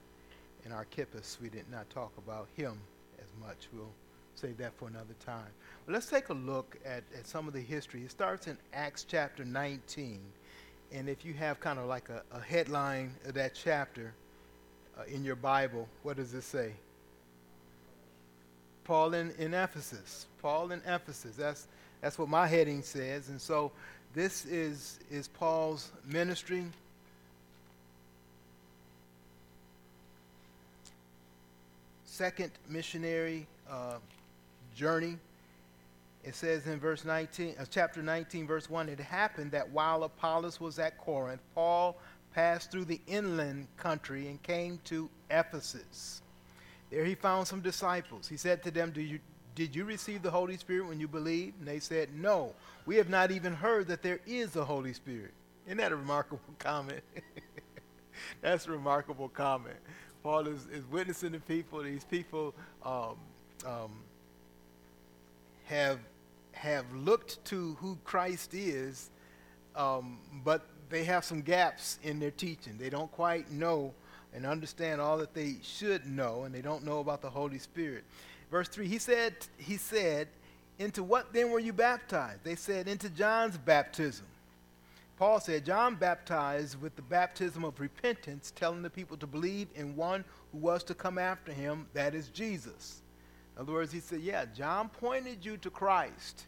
In 0.65 0.73
Archippus, 0.73 1.39
we 1.43 1.51
did 1.51 1.71
not 1.71 1.91
talk 1.91 2.13
about 2.17 2.49
him 2.57 2.79
as 3.19 3.29
much. 3.47 3.69
We'll 3.73 3.93
save 4.35 4.57
that 4.59 4.73
for 4.79 4.89
another 4.89 5.15
time. 5.25 5.51
But 5.85 5.93
let's 5.93 6.07
take 6.07 6.31
a 6.31 6.35
look 6.35 6.79
at, 6.87 7.05
at 7.17 7.27
some 7.27 7.47
of 7.47 7.55
the 7.55 7.61
history. 7.61 8.03
It 8.03 8.11
starts 8.11 8.47
in 8.47 8.57
Acts 8.73 9.05
chapter 9.07 9.45
19. 9.45 10.21
And 10.93 11.09
if 11.09 11.25
you 11.25 11.35
have 11.35 11.61
kind 11.61 11.79
of 11.79 11.87
like 11.87 12.09
a, 12.09 12.23
a 12.33 12.41
headline 12.41 13.15
of 13.27 13.35
that 13.35 13.55
chapter 13.55 14.15
uh, 14.99 15.03
in 15.05 15.25
your 15.25 15.37
Bible, 15.37 15.87
what 16.03 16.17
does 16.17 16.33
it 16.33 16.43
say? 16.43 16.73
Paul 18.85 19.15
in, 19.15 19.33
in 19.39 19.55
Ephesus. 19.55 20.27
Paul 20.41 20.73
in 20.73 20.81
Ephesus. 20.87 21.37
That's, 21.37 21.67
that's 22.05 22.19
what 22.19 22.29
my 22.29 22.47
heading 22.47 22.83
says. 22.83 23.31
And 23.31 23.41
so 23.41 23.73
this 24.13 24.45
is, 24.45 25.01
is 25.11 25.27
Paul's 25.27 25.91
ministry. 26.07 26.67
Second 32.05 32.51
missionary 32.69 33.47
uh, 33.71 33.97
journey. 34.77 35.17
It 36.23 36.35
says 36.35 36.67
in 36.67 36.79
verse 36.79 37.07
19, 37.07 37.55
uh, 37.59 37.65
chapter 37.71 38.03
19, 38.03 38.47
verse 38.47 38.69
1, 38.69 38.91
it 38.91 39.01
happened 39.01 39.53
that 39.53 39.71
while 39.71 40.05
Apollos 40.05 40.61
was 40.61 40.79
at 40.79 40.99
Corinth, 40.99 41.41
Paul 41.55 41.97
passed 42.35 42.71
through 42.71 42.85
the 42.85 43.01
inland 43.07 43.67
country 43.79 44.29
and 44.29 44.43
came 44.43 44.79
to 44.85 45.09
Ephesus. 45.31 46.21
There 46.91 47.07
he 47.07 47.15
found 47.15 47.49
some 47.49 47.63
disciples. 47.63 48.29
He 48.29 48.37
said 48.37 48.63
to 48.65 48.71
them, 48.71 48.91
Do 48.91 49.01
you, 49.01 49.21
Did 49.55 49.75
you 49.77 49.85
receive 49.85 50.23
the 50.23 50.31
Holy 50.31 50.57
Spirit 50.57 50.89
when 50.89 50.99
you 50.99 51.09
believed? 51.09 51.59
And 51.59 51.69
they 51.69 51.79
said, 51.79 52.09
No. 52.15 52.55
We 52.87 52.97
have 52.97 53.09
not 53.09 53.31
even 53.31 53.55
heard 53.55 53.89
that 53.89 54.03
there 54.03 54.21
is 54.27 54.57
a 54.57 54.65
Holy 54.65 54.93
Spirit. 54.93 55.33
Isn't 55.67 55.79
that 55.79 55.93
a 55.93 55.97
remarkable 55.97 56.41
comment? 56.59 57.03
That's 58.41 58.67
a 58.67 58.71
remarkable 58.71 59.29
comment. 59.29 59.77
Paul 60.23 60.47
is, 60.49 60.67
is 60.67 60.85
witnessing 60.91 61.33
to 61.33 61.41
people. 61.41 61.83
These 61.83 62.05
people 62.05 62.55
um, 62.85 63.17
um, 63.67 63.93
have 65.67 65.99
have 66.53 66.85
looked 66.95 67.45
to 67.47 67.77
who 67.81 67.99
Christ 68.05 68.55
is, 68.55 69.11
um, 69.75 70.19
but 70.45 70.67
they 70.89 71.05
have 71.05 71.25
some 71.25 71.43
gaps 71.43 71.99
in 72.03 72.21
their 72.21 72.31
teaching. 72.31 72.79
They 72.79 72.91
don't 72.91 73.11
quite 73.11 73.51
know 73.51 73.93
and 74.33 74.47
understand 74.47 75.01
all 75.01 75.19
that 75.19 75.35
they 75.35 75.57
should 75.63 76.07
know, 76.07 76.45
and 76.45 76.55
they 76.55 76.61
don't 76.61 76.85
know 76.85 77.01
about 77.01 77.23
the 77.23 77.31
Holy 77.31 77.59
Spirit. 77.59 78.05
Verse 78.51 78.69
3, 78.69 78.87
he 78.87 78.99
said, 78.99 79.35
he 79.59 79.77
said, 79.77 80.29
Into 80.79 81.03
what 81.03 81.33
then 81.33 81.51
were 81.51 81.59
you 81.59 81.73
baptized? 81.73 82.45
They 82.45 82.55
said, 82.55 82.89
Into 82.89 83.09
John's 83.09 83.59
baptism. 83.59 84.27
Paul 85.17 85.39
said, 85.39 85.65
John 85.65 85.95
baptized 85.95 86.81
with 86.81 86.97
the 86.97 87.03
baptism 87.03 87.65
of 87.65 87.79
repentance, 87.79 88.53
telling 88.55 88.83
the 88.83 88.91
people 88.91 89.17
to 89.19 89.27
believe 89.27 89.69
in 89.75 89.95
one 89.95 90.25
who 90.51 90.59
was 90.59 90.83
to 90.85 90.95
come 90.95 91.19
after 91.19 91.53
him, 91.53 91.87
that 91.95 92.15
is 92.15 92.29
Jesus. 92.29 93.01
In 93.55 93.63
other 93.63 93.73
words, 93.73 93.93
he 93.93 94.01
said, 94.01 94.21
Yeah, 94.21 94.45
John 94.47 94.89
pointed 94.89 95.45
you 95.45 95.57
to 95.59 95.71
Christ. 95.71 96.47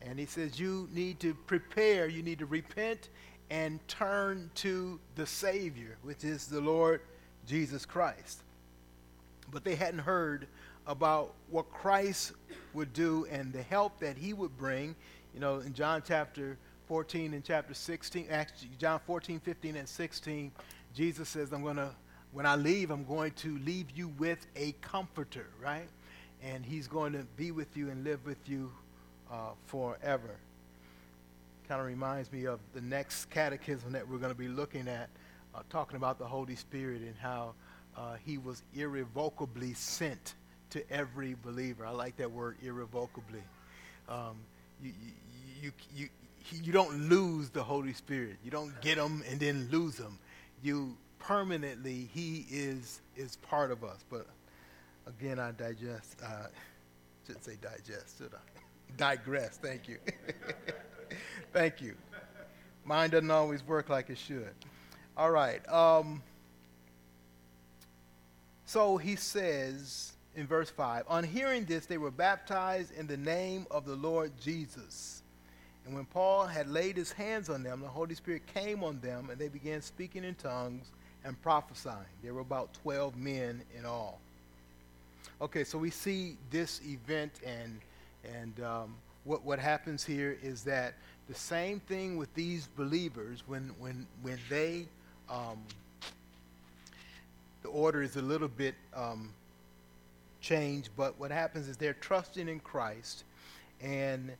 And 0.00 0.18
he 0.18 0.26
says, 0.26 0.58
You 0.58 0.88
need 0.92 1.20
to 1.20 1.34
prepare, 1.34 2.08
you 2.08 2.22
need 2.22 2.40
to 2.40 2.46
repent 2.46 3.10
and 3.50 3.86
turn 3.86 4.50
to 4.56 4.98
the 5.14 5.26
Savior, 5.26 5.96
which 6.02 6.24
is 6.24 6.46
the 6.46 6.60
Lord 6.60 7.02
Jesus 7.46 7.86
Christ. 7.86 8.42
But 9.52 9.62
they 9.62 9.76
hadn't 9.76 10.00
heard 10.00 10.48
about 10.86 11.34
what 11.50 11.70
Christ 11.70 12.32
would 12.74 12.92
do 12.92 13.26
and 13.30 13.52
the 13.52 13.62
help 13.62 13.98
that 14.00 14.16
he 14.16 14.32
would 14.32 14.56
bring. 14.56 14.94
You 15.34 15.40
know, 15.40 15.60
in 15.60 15.74
John 15.74 16.02
chapter 16.06 16.58
14 16.88 17.34
and 17.34 17.44
chapter 17.44 17.74
16, 17.74 18.26
actually, 18.30 18.70
John 18.78 19.00
14, 19.06 19.40
15, 19.40 19.76
and 19.76 19.88
16, 19.88 20.52
Jesus 20.94 21.28
says, 21.28 21.52
I'm 21.52 21.62
going 21.62 21.76
to 21.76 21.90
when 22.32 22.46
I 22.46 22.56
leave, 22.56 22.90
I'm 22.90 23.04
going 23.04 23.32
to 23.32 23.58
leave 23.58 23.90
you 23.94 24.08
with 24.18 24.46
a 24.56 24.72
comforter, 24.80 25.46
right? 25.62 25.88
And 26.42 26.64
he's 26.64 26.88
going 26.88 27.12
to 27.12 27.24
be 27.36 27.50
with 27.50 27.76
you 27.76 27.90
and 27.90 28.04
live 28.04 28.24
with 28.24 28.48
you 28.48 28.72
uh, 29.30 29.50
forever. 29.66 30.36
Kind 31.68 31.80
of 31.80 31.86
reminds 31.86 32.32
me 32.32 32.46
of 32.46 32.58
the 32.72 32.80
next 32.80 33.26
catechism 33.26 33.92
that 33.92 34.08
we're 34.08 34.16
going 34.16 34.32
to 34.32 34.38
be 34.38 34.48
looking 34.48 34.88
at, 34.88 35.10
uh, 35.54 35.60
talking 35.68 35.96
about 35.96 36.18
the 36.18 36.24
Holy 36.24 36.56
Spirit 36.56 37.02
and 37.02 37.14
how 37.20 37.52
uh, 37.96 38.16
he 38.24 38.38
was 38.38 38.62
irrevocably 38.74 39.74
sent 39.74 40.34
to 40.72 40.90
every 40.90 41.36
believer. 41.42 41.86
I 41.86 41.90
like 41.90 42.16
that 42.16 42.30
word, 42.30 42.56
irrevocably. 42.62 43.42
Um, 44.08 44.36
you, 44.82 44.92
you, 45.62 45.72
you, 45.94 46.08
you, 46.50 46.60
you 46.64 46.72
don't 46.72 47.08
lose 47.08 47.50
the 47.50 47.62
Holy 47.62 47.92
Spirit. 47.92 48.36
You 48.42 48.50
don't 48.50 48.78
get 48.80 48.98
him 48.98 49.22
and 49.30 49.38
then 49.38 49.68
lose 49.70 49.98
him. 49.98 50.18
You 50.62 50.96
permanently 51.18 52.08
he 52.12 52.46
is 52.50 53.00
is 53.16 53.36
part 53.36 53.70
of 53.70 53.84
us. 53.84 54.04
But 54.10 54.26
again, 55.06 55.38
I 55.38 55.52
digest. 55.52 56.16
Uh, 56.24 56.46
should 57.26 57.44
say 57.44 57.56
digest, 57.60 58.18
should 58.18 58.32
I? 58.34 58.60
Digress. 58.96 59.58
Thank 59.58 59.88
you. 59.88 59.98
Thank 61.52 61.80
you. 61.80 61.94
Mine 62.84 63.10
doesn't 63.10 63.30
always 63.30 63.64
work 63.66 63.88
like 63.88 64.10
it 64.10 64.18
should. 64.18 64.54
All 65.16 65.30
right. 65.30 65.66
Um, 65.68 66.22
so 68.64 68.96
he 68.96 69.16
says 69.16 70.12
in 70.36 70.46
verse 70.46 70.70
5 70.70 71.04
On 71.08 71.24
hearing 71.24 71.64
this, 71.64 71.86
they 71.86 71.98
were 71.98 72.10
baptized 72.10 72.92
in 72.96 73.06
the 73.06 73.16
name 73.16 73.66
of 73.70 73.84
the 73.84 73.96
Lord 73.96 74.32
Jesus. 74.40 75.22
And 75.84 75.94
when 75.94 76.04
Paul 76.04 76.46
had 76.46 76.68
laid 76.68 76.96
his 76.96 77.10
hands 77.10 77.48
on 77.48 77.62
them, 77.62 77.80
the 77.80 77.88
Holy 77.88 78.14
Spirit 78.14 78.42
came 78.46 78.84
on 78.84 79.00
them, 79.00 79.30
and 79.30 79.38
they 79.38 79.48
began 79.48 79.82
speaking 79.82 80.24
in 80.24 80.34
tongues 80.36 80.86
and 81.24 81.40
prophesying. 81.42 81.96
There 82.22 82.34
were 82.34 82.40
about 82.40 82.72
12 82.82 83.16
men 83.16 83.62
in 83.76 83.84
all. 83.84 84.20
Okay, 85.40 85.64
so 85.64 85.78
we 85.78 85.90
see 85.90 86.36
this 86.50 86.80
event, 86.86 87.32
and, 87.44 87.80
and 88.24 88.64
um, 88.64 88.94
what, 89.24 89.44
what 89.44 89.58
happens 89.58 90.04
here 90.04 90.38
is 90.40 90.62
that 90.64 90.94
the 91.28 91.34
same 91.34 91.80
thing 91.80 92.16
with 92.16 92.32
these 92.34 92.68
believers, 92.76 93.42
when, 93.46 93.74
when, 93.78 94.06
when 94.22 94.38
they, 94.48 94.86
um, 95.28 95.58
the 97.62 97.68
order 97.68 98.02
is 98.02 98.16
a 98.16 98.22
little 98.22 98.48
bit 98.48 98.74
um, 98.94 99.30
changed, 100.42 100.90
but 100.96 101.18
what 101.18 101.30
happens 101.30 101.68
is 101.68 101.76
they're 101.78 101.94
trusting 101.94 102.48
in 102.48 102.60
Christ, 102.60 103.24
and 103.80 104.32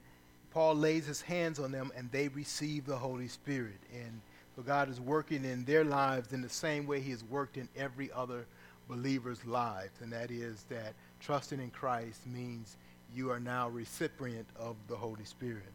Paul 0.51 0.75
lays 0.75 1.07
his 1.07 1.23
hands 1.23 1.59
on 1.59 1.73
them, 1.73 1.91
and 1.97 2.11
they 2.13 2.29
receive 2.29 2.85
the 2.85 2.97
Holy 2.97 3.29
Spirit. 3.29 3.81
And 3.95 4.21
so 4.55 4.63
God 4.63 4.91
is 4.91 5.01
working 5.01 5.45
in 5.47 5.65
their 5.65 5.85
lives 5.85 6.35
in 6.35 6.43
the 6.43 6.49
same 6.49 6.87
way 6.87 7.01
He 7.01 7.11
has 7.13 7.25
worked 7.25 7.57
in 7.57 7.69
every 7.77 8.11
other 8.13 8.45
believer's 8.89 9.45
lives, 9.47 10.01
and 10.03 10.13
that 10.13 10.31
is 10.31 10.65
that 10.69 10.93
trusting 11.21 11.61
in 11.61 11.71
Christ 11.71 12.27
means 12.27 12.77
you 13.15 13.31
are 13.31 13.41
now 13.41 13.69
recipient 13.69 14.47
of 14.59 14.77
the 14.89 14.97
Holy 14.97 15.25
Spirit. 15.25 15.73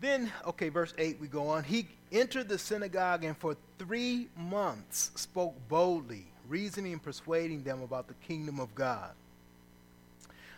Then, 0.00 0.30
okay, 0.46 0.68
verse 0.68 0.94
8, 0.96 1.18
we 1.20 1.26
go 1.26 1.48
on. 1.48 1.64
He 1.64 1.88
entered 2.12 2.48
the 2.48 2.58
synagogue 2.58 3.24
and 3.24 3.36
for 3.36 3.56
three 3.78 4.28
months 4.36 5.10
spoke 5.16 5.56
boldly, 5.68 6.26
reasoning 6.48 6.92
and 6.92 7.02
persuading 7.02 7.62
them 7.62 7.82
about 7.82 8.08
the 8.08 8.14
kingdom 8.26 8.60
of 8.60 8.74
God. 8.74 9.10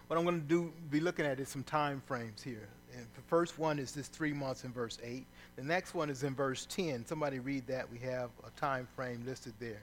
What 0.06 0.18
I'm 0.18 0.24
going 0.24 0.40
to 0.40 0.46
do, 0.46 0.72
be 0.90 1.00
looking 1.00 1.24
at 1.24 1.38
is 1.38 1.48
some 1.48 1.62
time 1.62 2.02
frames 2.06 2.42
here. 2.42 2.68
And 2.96 3.06
the 3.14 3.22
first 3.28 3.58
one 3.58 3.78
is 3.78 3.92
this 3.92 4.08
three 4.08 4.32
months 4.32 4.64
in 4.64 4.72
verse 4.72 4.98
8. 5.04 5.24
The 5.56 5.62
next 5.62 5.94
one 5.94 6.10
is 6.10 6.24
in 6.24 6.34
verse 6.34 6.66
10. 6.70 7.06
Somebody 7.06 7.38
read 7.38 7.66
that. 7.68 7.90
We 7.90 7.98
have 7.98 8.30
a 8.44 8.60
time 8.60 8.88
frame 8.96 9.22
listed 9.24 9.52
there. 9.60 9.82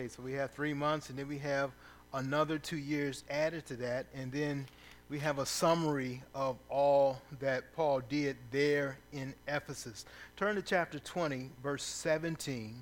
Okay, 0.00 0.08
so 0.08 0.22
we 0.22 0.32
have 0.32 0.50
three 0.50 0.74
months, 0.74 1.10
and 1.10 1.18
then 1.18 1.28
we 1.28 1.38
have 1.38 1.70
another 2.14 2.58
two 2.58 2.76
years 2.76 3.24
added 3.30 3.66
to 3.66 3.76
that, 3.76 4.06
and 4.14 4.32
then 4.32 4.66
we 5.12 5.18
have 5.18 5.38
a 5.38 5.44
summary 5.44 6.22
of 6.34 6.56
all 6.70 7.20
that 7.38 7.64
Paul 7.76 8.00
did 8.08 8.34
there 8.50 8.96
in 9.12 9.34
Ephesus. 9.46 10.06
Turn 10.38 10.54
to 10.54 10.62
chapter 10.62 10.98
20, 10.98 11.50
verse 11.62 11.84
17. 11.84 12.74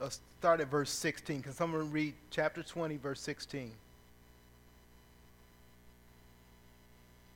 Let's 0.00 0.20
start 0.38 0.62
at 0.62 0.70
verse 0.70 0.88
16. 0.88 1.42
Can 1.42 1.52
someone 1.52 1.92
read 1.92 2.14
chapter 2.30 2.62
20, 2.62 2.96
verse 2.96 3.20
16? 3.20 3.70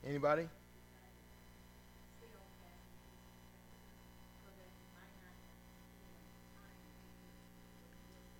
Anybody? 0.07 0.49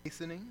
Hastening. 0.03 0.47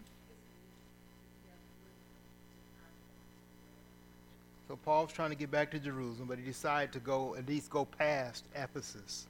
So 4.68 4.76
Paul's 4.76 5.14
trying 5.14 5.30
to 5.30 5.36
get 5.36 5.50
back 5.50 5.72
to 5.72 5.80
Jerusalem, 5.80 6.28
but 6.28 6.38
he 6.38 6.44
decided 6.44 6.92
to 6.94 7.00
go 7.00 7.36
at 7.36 7.48
least 7.48 7.70
go 7.70 7.86
past 7.86 8.44
Ephesus. 8.54 9.28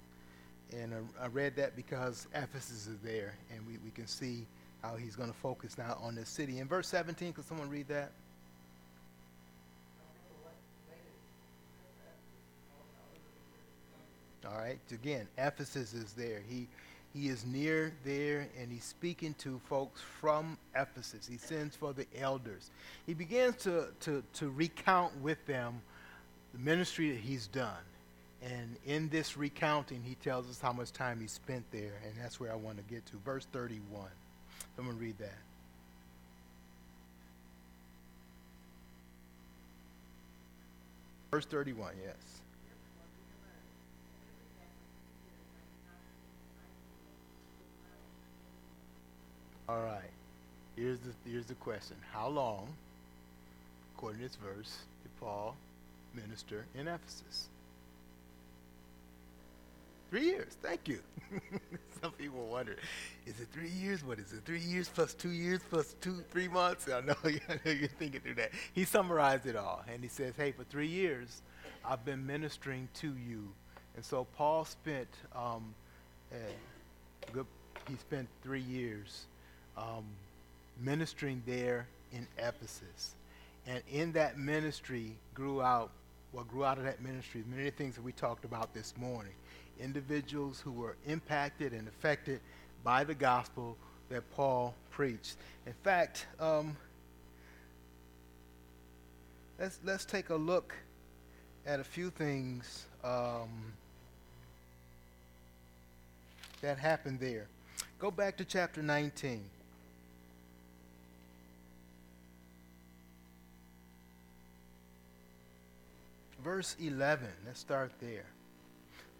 And 0.73 0.93
I, 0.93 1.25
I 1.25 1.27
read 1.27 1.55
that 1.57 1.75
because 1.75 2.27
Ephesus 2.33 2.87
is 2.87 2.97
there, 3.03 3.35
and 3.53 3.65
we, 3.67 3.77
we 3.83 3.91
can 3.91 4.07
see 4.07 4.45
how 4.81 4.95
he's 4.95 5.15
going 5.15 5.29
to 5.29 5.37
focus 5.37 5.77
now 5.77 5.97
on 6.01 6.15
this 6.15 6.27
city. 6.27 6.59
In 6.59 6.67
verse 6.67 6.87
17, 6.87 7.33
could 7.33 7.45
someone 7.45 7.69
read 7.69 7.87
that? 7.87 8.11
All 14.49 14.57
right. 14.57 14.79
Again, 14.91 15.27
Ephesus 15.37 15.93
is 15.93 16.13
there. 16.13 16.41
He 16.47 16.67
he 17.17 17.29
is 17.29 17.45
near 17.45 17.91
there 18.05 18.47
and 18.59 18.71
he's 18.71 18.83
speaking 18.83 19.33
to 19.39 19.59
folks 19.67 20.01
from 20.21 20.57
Ephesus. 20.75 21.27
He 21.27 21.37
sends 21.37 21.75
for 21.75 21.93
the 21.93 22.05
elders. 22.17 22.69
He 23.05 23.13
begins 23.13 23.55
to, 23.63 23.87
to, 24.01 24.23
to 24.33 24.49
recount 24.49 25.19
with 25.21 25.43
them 25.47 25.81
the 26.53 26.59
ministry 26.59 27.11
that 27.11 27.19
he's 27.19 27.47
done. 27.47 27.73
And 28.43 28.77
in 28.85 29.09
this 29.09 29.35
recounting, 29.35 30.03
he 30.03 30.15
tells 30.15 30.47
us 30.47 30.61
how 30.61 30.71
much 30.71 30.91
time 30.91 31.19
he 31.19 31.25
spent 31.25 31.65
there, 31.71 31.93
and 32.05 32.13
that's 32.21 32.39
where 32.39 32.51
I 32.51 32.55
want 32.55 32.77
to 32.77 32.83
get 32.83 33.03
to. 33.07 33.17
Verse 33.25 33.47
31. 33.51 33.81
Someone 34.75 34.99
read 34.99 35.17
that. 35.17 35.39
Verse 41.31 41.45
31, 41.45 41.93
yes. 42.05 42.15
All 49.69 49.81
right. 49.81 50.09
Here's 50.77 50.99
the, 50.99 51.11
here's 51.29 51.45
the 51.45 51.55
question. 51.55 51.97
How 52.13 52.27
long, 52.29 52.67
according 53.95 54.19
to 54.19 54.27
this 54.27 54.37
verse, 54.37 54.77
did 55.03 55.19
Paul 55.19 55.55
minister 56.13 56.65
in 56.73 56.87
Ephesus? 56.87 57.49
Three 60.09 60.23
years. 60.23 60.55
Thank 60.61 60.87
you. 60.87 60.99
Some 62.01 62.11
people 62.11 62.47
wonder, 62.47 62.77
is 63.25 63.39
it 63.41 63.47
three 63.51 63.69
years? 63.69 64.05
What 64.05 64.19
is 64.19 64.31
it? 64.31 64.45
Three 64.45 64.61
years 64.61 64.87
plus 64.87 65.13
two 65.13 65.31
years 65.31 65.59
plus 65.69 65.95
two, 65.99 66.23
three 66.31 66.47
months? 66.47 66.87
I 66.93 67.01
know, 67.01 67.15
you're 67.25 67.89
thinking 67.99 68.21
through 68.21 68.35
that. 68.35 68.51
He 68.73 68.85
summarized 68.85 69.47
it 69.47 69.57
all, 69.57 69.83
and 69.91 70.01
he 70.01 70.07
says, 70.07 70.33
hey, 70.37 70.53
for 70.53 70.63
three 70.63 70.87
years, 70.87 71.41
I've 71.83 72.05
been 72.05 72.25
ministering 72.25 72.87
to 72.95 73.07
you. 73.07 73.49
And 73.97 74.05
so 74.05 74.27
Paul 74.37 74.63
spent, 74.63 75.09
um, 75.35 75.73
a 76.31 77.31
good, 77.33 77.47
he 77.89 77.95
spent 77.95 78.29
three 78.43 78.61
years 78.61 79.25
um, 79.77 80.03
ministering 80.81 81.41
there 81.45 81.87
in 82.11 82.27
Ephesus. 82.37 83.15
And 83.65 83.81
in 83.91 84.13
that 84.13 84.37
ministry 84.37 85.11
grew 85.33 85.61
out, 85.61 85.91
what 86.31 86.47
grew 86.47 86.63
out 86.63 86.77
of 86.77 86.83
that 86.85 87.01
ministry, 87.01 87.43
many 87.47 87.69
things 87.69 87.95
that 87.95 88.03
we 88.03 88.11
talked 88.11 88.45
about 88.45 88.73
this 88.73 88.93
morning. 88.97 89.33
Individuals 89.79 90.59
who 90.59 90.71
were 90.71 90.95
impacted 91.05 91.73
and 91.73 91.87
affected 91.87 92.39
by 92.83 93.03
the 93.03 93.13
gospel 93.13 93.77
that 94.09 94.23
Paul 94.35 94.73
preached. 94.91 95.35
In 95.65 95.73
fact, 95.83 96.25
um, 96.39 96.75
let's, 99.59 99.79
let's 99.83 100.05
take 100.05 100.29
a 100.29 100.35
look 100.35 100.73
at 101.65 101.79
a 101.79 101.83
few 101.83 102.09
things 102.09 102.85
um, 103.03 103.73
that 106.61 106.77
happened 106.77 107.19
there. 107.19 107.47
Go 107.99 108.09
back 108.09 108.37
to 108.37 108.45
chapter 108.45 108.81
19. 108.81 109.43
Verse 116.43 116.75
11. 116.79 117.27
Let's 117.45 117.59
start 117.59 117.91
there. 117.99 118.25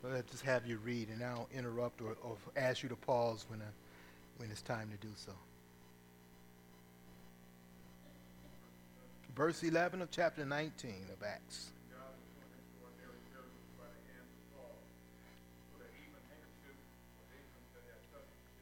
let's 0.03 0.31
just 0.31 0.43
have 0.43 0.65
you 0.65 0.77
read, 0.77 1.09
and 1.09 1.23
I'll 1.23 1.49
interrupt 1.53 2.01
or, 2.01 2.15
or 2.23 2.37
ask 2.55 2.83
you 2.83 2.89
to 2.89 2.95
pause 2.95 3.45
when, 3.49 3.61
I, 3.61 3.71
when 4.37 4.49
it's 4.51 4.61
time 4.61 4.89
to 4.89 5.07
do 5.07 5.13
so. 5.15 5.31
Verse 9.35 9.63
11 9.63 10.01
of 10.01 10.09
chapter 10.09 10.45
19 10.45 10.91
of 11.13 11.23
Acts. 11.23 11.71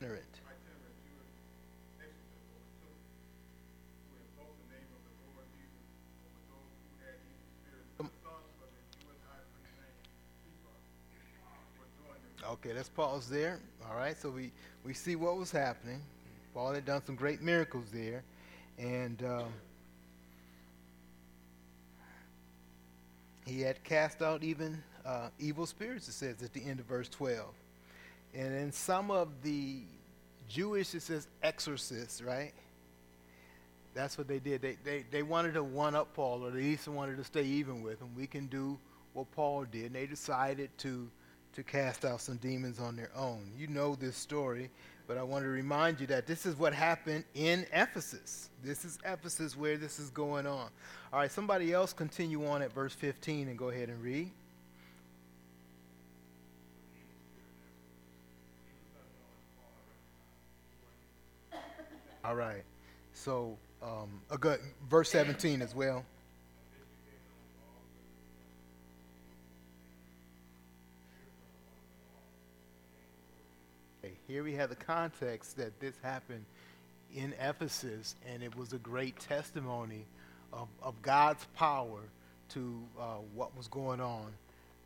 Ignorant. 0.02 0.44
Let's 12.75 12.89
pause 12.89 13.29
there. 13.29 13.59
All 13.89 13.95
right, 13.95 14.17
so 14.17 14.29
we, 14.29 14.51
we 14.83 14.93
see 14.93 15.15
what 15.15 15.38
was 15.38 15.49
happening. 15.49 16.01
Paul 16.53 16.73
had 16.73 16.85
done 16.85 17.01
some 17.05 17.15
great 17.15 17.41
miracles 17.41 17.85
there. 17.93 18.23
And 18.77 19.23
um, 19.23 19.47
he 23.45 23.61
had 23.61 23.81
cast 23.85 24.21
out 24.21 24.43
even 24.43 24.83
uh, 25.05 25.29
evil 25.39 25.65
spirits, 25.65 26.09
it 26.09 26.13
says 26.13 26.43
at 26.43 26.51
the 26.51 26.65
end 26.65 26.81
of 26.81 26.85
verse 26.85 27.07
12. 27.07 27.45
And 28.33 28.53
in 28.53 28.73
some 28.73 29.09
of 29.09 29.29
the 29.41 29.77
Jewish, 30.49 30.93
it 30.93 31.01
says 31.01 31.27
exorcists, 31.41 32.21
right? 32.21 32.51
That's 33.93 34.17
what 34.17 34.27
they 34.27 34.39
did. 34.39 34.61
They, 34.61 34.77
they, 34.83 35.05
they 35.09 35.23
wanted 35.23 35.53
to 35.53 35.63
one 35.63 35.95
up 35.95 36.13
Paul, 36.13 36.45
or 36.45 36.51
they 36.51 36.59
at 36.59 36.63
least 36.65 36.88
wanted 36.89 37.15
to 37.15 37.23
stay 37.23 37.45
even 37.45 37.81
with 37.81 38.01
him. 38.01 38.09
We 38.17 38.27
can 38.27 38.47
do 38.47 38.77
what 39.13 39.31
Paul 39.31 39.63
did. 39.63 39.85
And 39.85 39.95
they 39.95 40.07
decided 40.07 40.77
to 40.79 41.09
to 41.56 41.63
cast 41.63 42.06
out 42.06 42.22
some 42.22 42.38
demons 42.38 42.80
on 42.80 42.96
their 42.96 43.12
own. 43.15 43.50
You 43.58 43.68
know 43.68 43.96
this 43.96 44.15
story, 44.18 44.70
but 45.08 45.18
I 45.18 45.24
want 45.24 45.44
to 45.46 45.50
remind 45.50 46.02
you 46.02 46.08
that 46.08 46.28
this 46.28 46.46
is 46.46 46.56
what 46.58 46.74
happened 46.74 47.24
in 47.34 47.65
Ephesus. 47.72 48.50
This 48.63 48.84
is 48.84 49.00
Ephesus 49.06 49.58
where 49.58 49.78
this 49.78 49.98
is 49.98 50.10
going 50.10 50.46
on. 50.46 50.70
All 51.13 51.20
right, 51.20 51.32
somebody 51.32 51.72
else 51.72 51.94
continue 51.94 52.46
on 52.46 52.62
at 52.62 52.74
verse 52.74 52.94
15 52.94 53.48
and 53.48 53.58
go 53.58 53.70
ahead 53.70 53.89
and 53.89 54.02
read. 54.04 54.32
All 62.26 62.36
right. 62.36 62.63
So, 63.13 63.56
um, 63.84 64.10
verse 64.89 65.12
17 65.12 65.62
as 65.62 65.76
well. 65.76 66.04
Here 74.27 74.43
we 74.43 74.53
have 74.53 74.69
the 74.69 74.75
context 74.75 75.57
that 75.57 75.79
this 75.79 75.93
happened 76.01 76.45
in 77.15 77.33
Ephesus, 77.39 78.15
and 78.27 78.41
it 78.41 78.55
was 78.55 78.73
a 78.73 78.79
great 78.79 79.19
testimony 79.19 80.05
of, 80.51 80.67
of 80.81 80.99
God's 81.03 81.45
power 81.55 81.99
to 82.49 82.81
uh, 82.99 83.03
what 83.35 83.55
was 83.55 83.67
going 83.67 84.01
on 84.01 84.33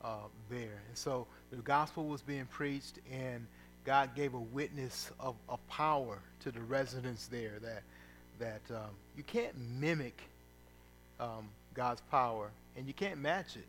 uh, 0.03 0.27
there. 0.49 0.81
And 0.87 0.97
so 0.97 1.25
the 1.51 1.57
gospel 1.57 2.05
was 2.05 2.21
being 2.21 2.47
preached, 2.47 2.99
and 3.09 3.47
God 3.85 4.13
gave 4.13 4.33
a 4.33 4.39
witness 4.39 5.09
of, 5.21 5.35
of 5.47 5.65
power 5.69 6.19
to 6.41 6.51
the 6.51 6.61
residents 6.61 7.27
there 7.27 7.59
that, 7.61 7.83
that 8.39 8.75
um, 8.75 8.91
you 9.15 9.23
can't 9.23 9.57
mimic 9.79 10.19
um, 11.17 11.47
God's 11.73 12.01
power, 12.11 12.49
and 12.75 12.87
you 12.87 12.93
can't 12.93 13.19
match 13.19 13.55
it. 13.55 13.67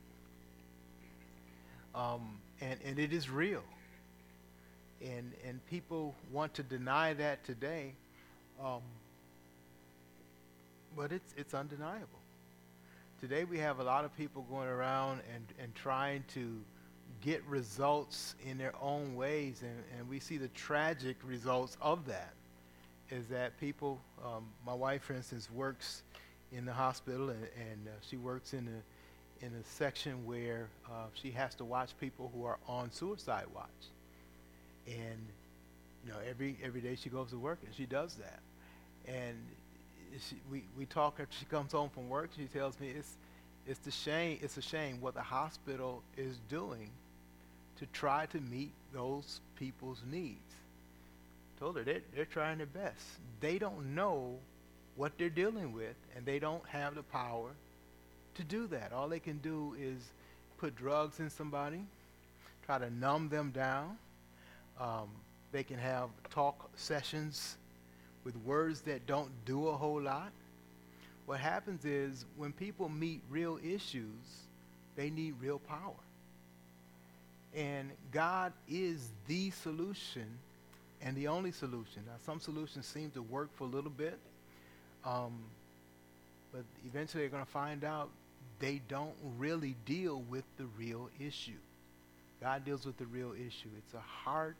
Um, 1.94 2.38
and, 2.60 2.78
and 2.84 2.98
it 2.98 3.12
is 3.12 3.30
real 3.30 3.62
and 5.00 5.32
and 5.46 5.64
people 5.66 6.14
want 6.32 6.54
to 6.54 6.62
deny 6.62 7.14
that 7.14 7.44
today, 7.44 7.92
um, 8.62 8.80
but 10.96 11.12
it's 11.12 11.34
it's 11.36 11.54
undeniable. 11.54 12.06
Today 13.20 13.44
we 13.44 13.58
have 13.58 13.80
a 13.80 13.84
lot 13.84 14.04
of 14.04 14.16
people 14.16 14.46
going 14.50 14.68
around 14.68 15.20
and, 15.34 15.44
and 15.62 15.74
trying 15.74 16.24
to 16.34 16.56
get 17.20 17.44
results 17.44 18.34
in 18.46 18.56
their 18.56 18.72
own 18.80 19.14
ways, 19.14 19.62
and, 19.62 19.98
and 19.98 20.08
we 20.08 20.18
see 20.18 20.38
the 20.38 20.48
tragic 20.48 21.16
results 21.22 21.76
of 21.82 22.06
that. 22.06 22.32
Is 23.10 23.26
that 23.26 23.58
people? 23.58 24.00
Um, 24.24 24.46
my 24.64 24.74
wife, 24.74 25.02
for 25.02 25.14
instance, 25.14 25.50
works 25.50 26.02
in 26.52 26.64
the 26.64 26.72
hospital, 26.72 27.30
and, 27.30 27.42
and 27.42 27.88
uh, 27.88 27.90
she 28.08 28.16
works 28.16 28.54
in 28.54 28.68
a 28.68 29.44
in 29.44 29.52
a 29.54 29.64
section 29.64 30.26
where 30.26 30.68
uh, 30.86 31.06
she 31.14 31.30
has 31.30 31.54
to 31.54 31.64
watch 31.64 31.90
people 31.98 32.30
who 32.34 32.44
are 32.44 32.58
on 32.68 32.92
suicide 32.92 33.46
watch 33.54 33.68
and 34.86 35.18
you 36.04 36.12
know 36.12 36.18
every 36.28 36.56
every 36.62 36.80
day 36.80 36.96
she 36.96 37.08
goes 37.08 37.30
to 37.30 37.38
work 37.38 37.58
and 37.64 37.74
she 37.74 37.86
does 37.86 38.14
that 38.16 38.40
and 39.06 39.36
she, 40.18 40.36
we 40.50 40.62
we 40.76 40.84
talk 40.86 41.18
after 41.20 41.36
she 41.38 41.44
comes 41.46 41.72
home 41.72 41.90
from 41.90 42.08
work 42.08 42.30
she 42.36 42.44
tells 42.46 42.78
me 42.80 42.88
it's 42.88 43.12
it's 43.66 43.80
the 43.80 43.90
shame 43.90 44.38
it's 44.42 44.56
a 44.56 44.62
shame 44.62 45.00
what 45.00 45.14
the 45.14 45.22
hospital 45.22 46.02
is 46.16 46.36
doing 46.48 46.90
to 47.78 47.86
try 47.92 48.26
to 48.26 48.40
meet 48.40 48.72
those 48.92 49.40
people's 49.56 50.02
needs 50.10 50.38
told 51.58 51.76
her 51.76 51.82
they're, 51.82 52.00
they're 52.14 52.24
trying 52.24 52.58
their 52.58 52.66
best 52.66 53.04
they 53.40 53.58
don't 53.58 53.94
know 53.94 54.34
what 54.96 55.12
they're 55.18 55.30
dealing 55.30 55.72
with 55.72 55.94
and 56.16 56.26
they 56.26 56.38
don't 56.38 56.66
have 56.66 56.94
the 56.94 57.02
power 57.02 57.50
to 58.34 58.44
do 58.44 58.66
that. 58.68 58.92
All 58.92 59.08
they 59.08 59.18
can 59.18 59.38
do 59.38 59.74
is 59.80 60.02
put 60.58 60.76
drugs 60.76 61.20
in 61.20 61.30
somebody, 61.30 61.80
try 62.66 62.78
to 62.78 62.90
numb 62.90 63.28
them 63.28 63.50
down. 63.50 63.96
Um, 64.80 65.08
they 65.52 65.62
can 65.62 65.78
have 65.78 66.08
talk 66.30 66.70
sessions 66.76 67.56
with 68.24 68.36
words 68.38 68.80
that 68.82 69.06
don't 69.06 69.30
do 69.44 69.68
a 69.68 69.72
whole 69.72 70.00
lot. 70.00 70.32
What 71.26 71.38
happens 71.38 71.84
is 71.84 72.24
when 72.36 72.52
people 72.52 72.88
meet 72.88 73.20
real 73.30 73.58
issues, 73.62 74.44
they 74.96 75.10
need 75.10 75.34
real 75.40 75.58
power. 75.58 75.94
And 77.54 77.90
God 78.12 78.52
is 78.68 79.10
the 79.26 79.50
solution 79.50 80.26
and 81.02 81.16
the 81.16 81.28
only 81.28 81.52
solution. 81.52 82.02
Now, 82.06 82.14
some 82.24 82.40
solutions 82.40 82.86
seem 82.86 83.10
to 83.12 83.22
work 83.22 83.48
for 83.56 83.64
a 83.64 83.68
little 83.68 83.90
bit, 83.90 84.18
um, 85.04 85.38
but 86.52 86.64
eventually 86.86 87.22
they're 87.22 87.30
going 87.30 87.44
to 87.44 87.50
find 87.50 87.84
out 87.84 88.10
they 88.60 88.80
don't 88.88 89.14
really 89.38 89.74
deal 89.86 90.22
with 90.28 90.44
the 90.58 90.66
real 90.78 91.08
issue. 91.18 91.52
God 92.40 92.64
deals 92.64 92.86
with 92.86 92.96
the 92.98 93.06
real 93.06 93.32
issue. 93.32 93.68
It's 93.78 93.94
a 93.94 94.00
heart 94.00 94.56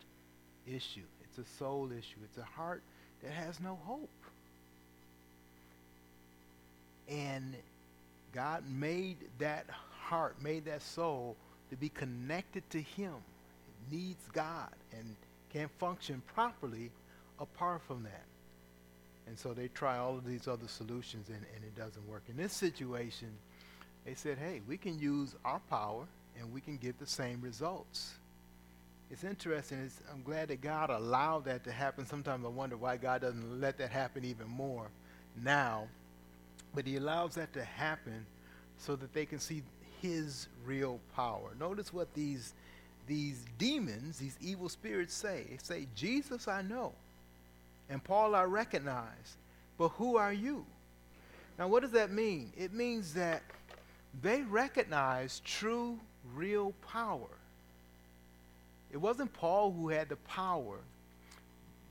issue. 0.66 1.06
It's 1.24 1.38
a 1.38 1.58
soul 1.58 1.90
issue. 1.92 2.18
It's 2.24 2.38
a 2.38 2.44
heart 2.44 2.82
that 3.22 3.32
has 3.32 3.60
no 3.60 3.78
hope. 3.84 4.08
And 7.08 7.54
God 8.32 8.62
made 8.68 9.16
that 9.38 9.66
heart, 9.90 10.36
made 10.42 10.64
that 10.66 10.82
soul 10.82 11.36
to 11.70 11.76
be 11.76 11.88
connected 11.88 12.68
to 12.70 12.80
Him. 12.80 13.14
It 13.14 13.94
needs 13.94 14.24
God 14.32 14.70
and 14.92 15.16
can't 15.52 15.70
function 15.78 16.22
properly 16.34 16.90
apart 17.38 17.82
from 17.86 18.04
that. 18.04 18.24
And 19.26 19.38
so 19.38 19.52
they 19.52 19.68
try 19.68 19.98
all 19.98 20.16
of 20.16 20.26
these 20.26 20.48
other 20.48 20.68
solutions 20.68 21.28
and, 21.28 21.44
and 21.54 21.64
it 21.64 21.76
doesn't 21.76 22.06
work. 22.08 22.22
In 22.28 22.36
this 22.36 22.52
situation, 22.52 23.28
they 24.04 24.14
said, 24.14 24.38
hey, 24.38 24.60
we 24.66 24.76
can 24.76 24.98
use 24.98 25.34
our 25.44 25.60
power 25.70 26.04
and 26.38 26.52
we 26.52 26.60
can 26.60 26.76
get 26.76 26.98
the 26.98 27.06
same 27.06 27.40
results. 27.40 28.14
It's 29.10 29.24
interesting. 29.24 29.80
It's, 29.80 30.00
I'm 30.12 30.22
glad 30.22 30.48
that 30.48 30.60
God 30.60 30.90
allowed 30.90 31.44
that 31.46 31.64
to 31.64 31.72
happen. 31.72 32.06
Sometimes 32.06 32.44
I 32.44 32.48
wonder 32.48 32.76
why 32.76 32.96
God 32.96 33.22
doesn't 33.22 33.60
let 33.60 33.78
that 33.78 33.90
happen 33.90 34.24
even 34.24 34.48
more 34.48 34.88
now. 35.42 35.88
But 36.74 36.86
He 36.86 36.96
allows 36.96 37.34
that 37.34 37.52
to 37.54 37.64
happen 37.64 38.24
so 38.78 38.94
that 38.96 39.12
they 39.12 39.26
can 39.26 39.40
see 39.40 39.62
His 40.00 40.46
real 40.64 41.00
power. 41.16 41.50
Notice 41.58 41.92
what 41.92 42.14
these, 42.14 42.54
these 43.08 43.44
demons, 43.58 44.18
these 44.18 44.36
evil 44.40 44.68
spirits 44.68 45.12
say. 45.12 45.46
They 45.50 45.58
say, 45.60 45.86
Jesus 45.96 46.46
I 46.46 46.62
know, 46.62 46.92
and 47.88 48.02
Paul 48.02 48.36
I 48.36 48.44
recognize, 48.44 49.36
but 49.76 49.88
who 49.88 50.16
are 50.16 50.32
you? 50.32 50.64
Now, 51.58 51.66
what 51.66 51.82
does 51.82 51.90
that 51.92 52.12
mean? 52.12 52.52
It 52.56 52.72
means 52.72 53.12
that 53.14 53.42
they 54.22 54.42
recognize 54.42 55.42
true, 55.44 55.98
real 56.34 56.72
power. 56.88 57.26
It 58.92 58.96
wasn't 58.96 59.32
Paul 59.32 59.72
who 59.72 59.88
had 59.88 60.08
the 60.08 60.16
power. 60.16 60.78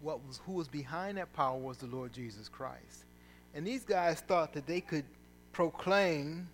What 0.02 0.26
was, 0.26 0.40
who 0.46 0.54
was 0.54 0.68
behind 0.68 1.18
that 1.18 1.34
power 1.34 1.58
was 1.58 1.78
the 1.78 1.88
Lord 1.88 2.14
Jesus 2.14 2.48
Christ. 2.48 3.06
And 3.54 3.66
these 3.66 3.84
guys 3.84 4.22
thought 4.22 4.54
that 4.54 4.68
they 4.68 4.82
could 4.82 5.06
proclaim. 5.52 6.48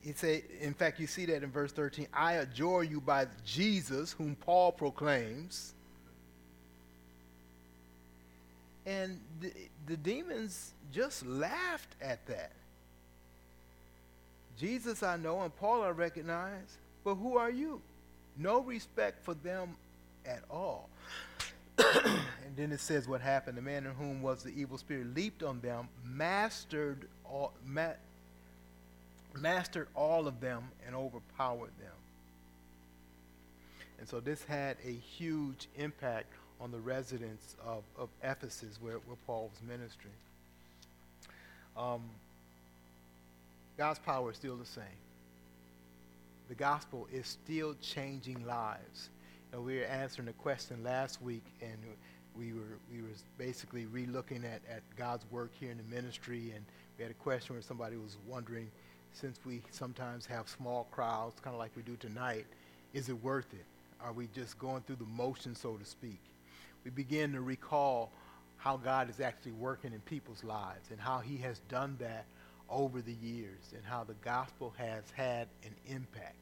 He 0.00 0.12
said, 0.12 0.42
in 0.60 0.74
fact, 0.74 1.00
you 1.00 1.06
see 1.06 1.26
that 1.26 1.42
in 1.42 1.50
verse 1.50 1.72
13. 1.72 2.06
I 2.12 2.34
adjure 2.34 2.82
you 2.82 3.00
by 3.00 3.26
Jesus, 3.44 4.12
whom 4.12 4.36
Paul 4.36 4.72
proclaims. 4.72 5.74
And 8.86 9.20
the, 9.40 9.52
the 9.86 9.96
demons 9.96 10.72
just 10.92 11.26
laughed 11.26 11.94
at 12.00 12.26
that. 12.26 12.52
Jesus 14.58 15.02
I 15.02 15.16
know 15.16 15.40
and 15.42 15.54
Paul 15.56 15.82
I 15.82 15.90
recognize, 15.90 16.78
but 17.04 17.14
who 17.14 17.36
are 17.36 17.50
you? 17.50 17.80
No 18.36 18.60
respect 18.60 19.24
for 19.24 19.34
them 19.34 19.76
at 20.26 20.42
all. 20.50 20.88
and 21.78 22.56
then 22.56 22.72
it 22.72 22.80
says 22.80 23.06
what 23.06 23.20
happened. 23.20 23.56
The 23.56 23.62
man 23.62 23.86
in 23.86 23.92
whom 23.92 24.20
was 24.20 24.42
the 24.42 24.50
evil 24.50 24.78
spirit 24.78 25.14
leaped 25.14 25.42
on 25.42 25.60
them, 25.60 25.88
mastered 26.04 27.06
all, 27.24 27.52
ma- 27.64 27.98
mastered 29.36 29.88
all 29.94 30.26
of 30.26 30.40
them, 30.40 30.64
and 30.86 30.96
overpowered 30.96 31.70
them. 31.78 31.94
And 33.98 34.08
so 34.08 34.20
this 34.20 34.42
had 34.44 34.76
a 34.84 34.92
huge 34.92 35.68
impact 35.76 36.32
on 36.60 36.70
the 36.72 36.78
residents 36.78 37.54
of, 37.64 37.82
of 37.96 38.08
Ephesus 38.22 38.78
where, 38.80 38.94
where 38.94 39.16
Paul 39.26 39.50
was 39.52 39.60
ministering. 39.68 40.14
Um, 41.76 42.02
God's 43.78 44.00
power 44.00 44.32
is 44.32 44.36
still 44.36 44.56
the 44.56 44.66
same. 44.66 44.84
The 46.48 46.56
gospel 46.56 47.06
is 47.12 47.28
still 47.28 47.76
changing 47.80 48.44
lives. 48.44 49.10
Know, 49.52 49.60
we 49.60 49.78
were 49.78 49.84
answering 49.84 50.26
a 50.26 50.32
question 50.32 50.82
last 50.82 51.22
week, 51.22 51.44
and 51.62 51.78
we 52.36 52.52
were 52.52 52.78
we 52.92 53.00
were 53.02 53.14
basically 53.38 53.86
re-looking 53.86 54.44
at, 54.44 54.60
at 54.68 54.82
God's 54.96 55.24
work 55.30 55.52
here 55.58 55.70
in 55.70 55.78
the 55.78 55.94
ministry, 55.94 56.52
and 56.54 56.64
we 56.96 57.04
had 57.04 57.12
a 57.12 57.14
question 57.14 57.54
where 57.54 57.62
somebody 57.62 57.96
was 57.96 58.16
wondering, 58.26 58.68
since 59.12 59.38
we 59.46 59.62
sometimes 59.70 60.26
have 60.26 60.48
small 60.48 60.88
crowds, 60.90 61.40
kind 61.40 61.54
of 61.54 61.60
like 61.60 61.70
we 61.76 61.82
do 61.82 61.96
tonight, 61.96 62.46
is 62.94 63.08
it 63.08 63.22
worth 63.22 63.52
it? 63.54 63.64
Are 64.00 64.12
we 64.12 64.28
just 64.34 64.58
going 64.58 64.82
through 64.82 64.96
the 64.96 65.04
motions, 65.04 65.60
so 65.60 65.76
to 65.76 65.84
speak? 65.84 66.20
We 66.84 66.90
begin 66.90 67.32
to 67.32 67.40
recall 67.40 68.10
how 68.56 68.76
God 68.76 69.08
is 69.08 69.20
actually 69.20 69.52
working 69.52 69.92
in 69.92 70.00
people's 70.00 70.42
lives 70.42 70.90
and 70.90 70.98
how 71.00 71.20
He 71.20 71.36
has 71.38 71.60
done 71.68 71.96
that 72.00 72.26
over 72.70 73.00
the 73.00 73.14
years 73.14 73.72
and 73.74 73.82
how 73.84 74.04
the 74.04 74.14
gospel 74.24 74.74
has 74.76 75.04
had 75.14 75.48
an 75.64 75.74
impact. 75.86 76.36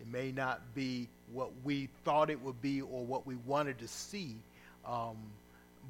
It 0.00 0.06
may 0.08 0.32
not 0.32 0.74
be 0.74 1.08
what 1.32 1.50
we 1.64 1.88
thought 2.04 2.30
it 2.30 2.40
would 2.42 2.60
be 2.60 2.80
or 2.80 3.04
what 3.04 3.26
we 3.26 3.36
wanted 3.46 3.78
to 3.78 3.88
see, 3.88 4.36
um, 4.84 5.16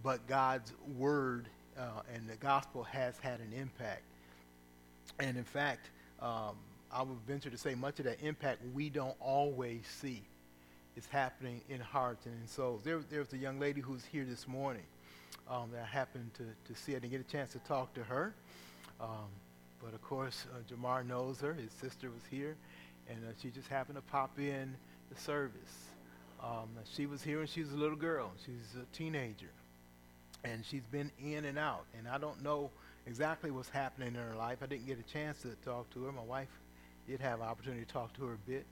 but 0.02 0.26
God's 0.26 0.72
word 0.98 1.46
uh, 1.78 2.02
and 2.14 2.28
the 2.28 2.36
gospel 2.36 2.82
has 2.84 3.16
had 3.18 3.40
an 3.40 3.52
impact. 3.56 4.02
And 5.18 5.36
in 5.36 5.44
fact, 5.44 5.90
um, 6.20 6.56
I 6.92 7.02
would 7.02 7.18
venture 7.26 7.50
to 7.50 7.56
say 7.56 7.74
much 7.74 7.98
of 7.98 8.04
that 8.04 8.20
impact 8.22 8.60
we 8.74 8.90
don't 8.90 9.16
always 9.20 9.82
see. 10.00 10.22
It's 10.94 11.06
happening 11.06 11.62
in 11.70 11.80
hearts 11.80 12.26
and 12.26 12.34
in 12.40 12.46
souls. 12.46 12.82
There, 12.84 13.00
there 13.10 13.20
was 13.20 13.32
a 13.32 13.38
young 13.38 13.58
lady 13.58 13.80
who's 13.80 14.04
here 14.04 14.26
this 14.26 14.46
morning 14.46 14.82
um, 15.50 15.70
that 15.72 15.82
I 15.82 15.86
happened 15.86 16.30
to, 16.34 16.42
to 16.42 16.78
see. 16.78 16.92
I 16.92 16.98
didn't 16.98 17.12
get 17.12 17.20
a 17.20 17.32
chance 17.32 17.52
to 17.52 17.58
talk 17.60 17.94
to 17.94 18.04
her. 18.04 18.34
Um, 19.00 19.28
but 19.82 19.94
of 19.94 20.02
course, 20.02 20.46
uh, 20.54 20.60
Jamar 20.72 21.06
knows 21.06 21.40
her. 21.40 21.54
His 21.54 21.72
sister 21.72 22.08
was 22.08 22.22
here, 22.30 22.56
and 23.08 23.18
uh, 23.24 23.32
she 23.40 23.50
just 23.50 23.68
happened 23.68 23.96
to 23.96 24.02
pop 24.02 24.38
in 24.38 24.74
the 25.12 25.20
service. 25.20 25.88
Um, 26.42 26.68
she 26.94 27.06
was 27.06 27.22
here 27.22 27.38
when 27.38 27.46
she 27.46 27.60
was 27.60 27.72
a 27.72 27.76
little 27.76 27.96
girl. 27.96 28.32
She's 28.44 28.80
a 28.80 28.96
teenager, 28.96 29.50
and 30.44 30.64
she's 30.64 30.86
been 30.90 31.10
in 31.22 31.44
and 31.44 31.58
out. 31.58 31.84
And 31.98 32.08
I 32.08 32.18
don't 32.18 32.42
know 32.42 32.70
exactly 33.06 33.50
what's 33.50 33.68
happening 33.68 34.08
in 34.08 34.14
her 34.14 34.36
life. 34.36 34.58
I 34.62 34.66
didn't 34.66 34.86
get 34.86 34.98
a 34.98 35.12
chance 35.12 35.42
to 35.42 35.48
talk 35.64 35.90
to 35.94 36.04
her. 36.04 36.12
My 36.12 36.22
wife 36.22 36.48
did 37.08 37.20
have 37.20 37.40
an 37.40 37.46
opportunity 37.46 37.84
to 37.84 37.92
talk 37.92 38.12
to 38.14 38.26
her 38.26 38.34
a 38.34 38.50
bit. 38.50 38.64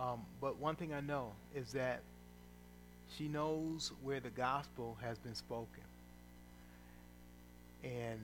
Um, 0.00 0.22
but 0.40 0.58
one 0.58 0.76
thing 0.76 0.92
I 0.92 1.00
know 1.00 1.32
is 1.54 1.72
that 1.72 2.00
she 3.16 3.28
knows 3.28 3.92
where 4.02 4.20
the 4.20 4.30
gospel 4.30 4.96
has 5.02 5.18
been 5.18 5.34
spoken. 5.34 5.82
And 7.82 8.20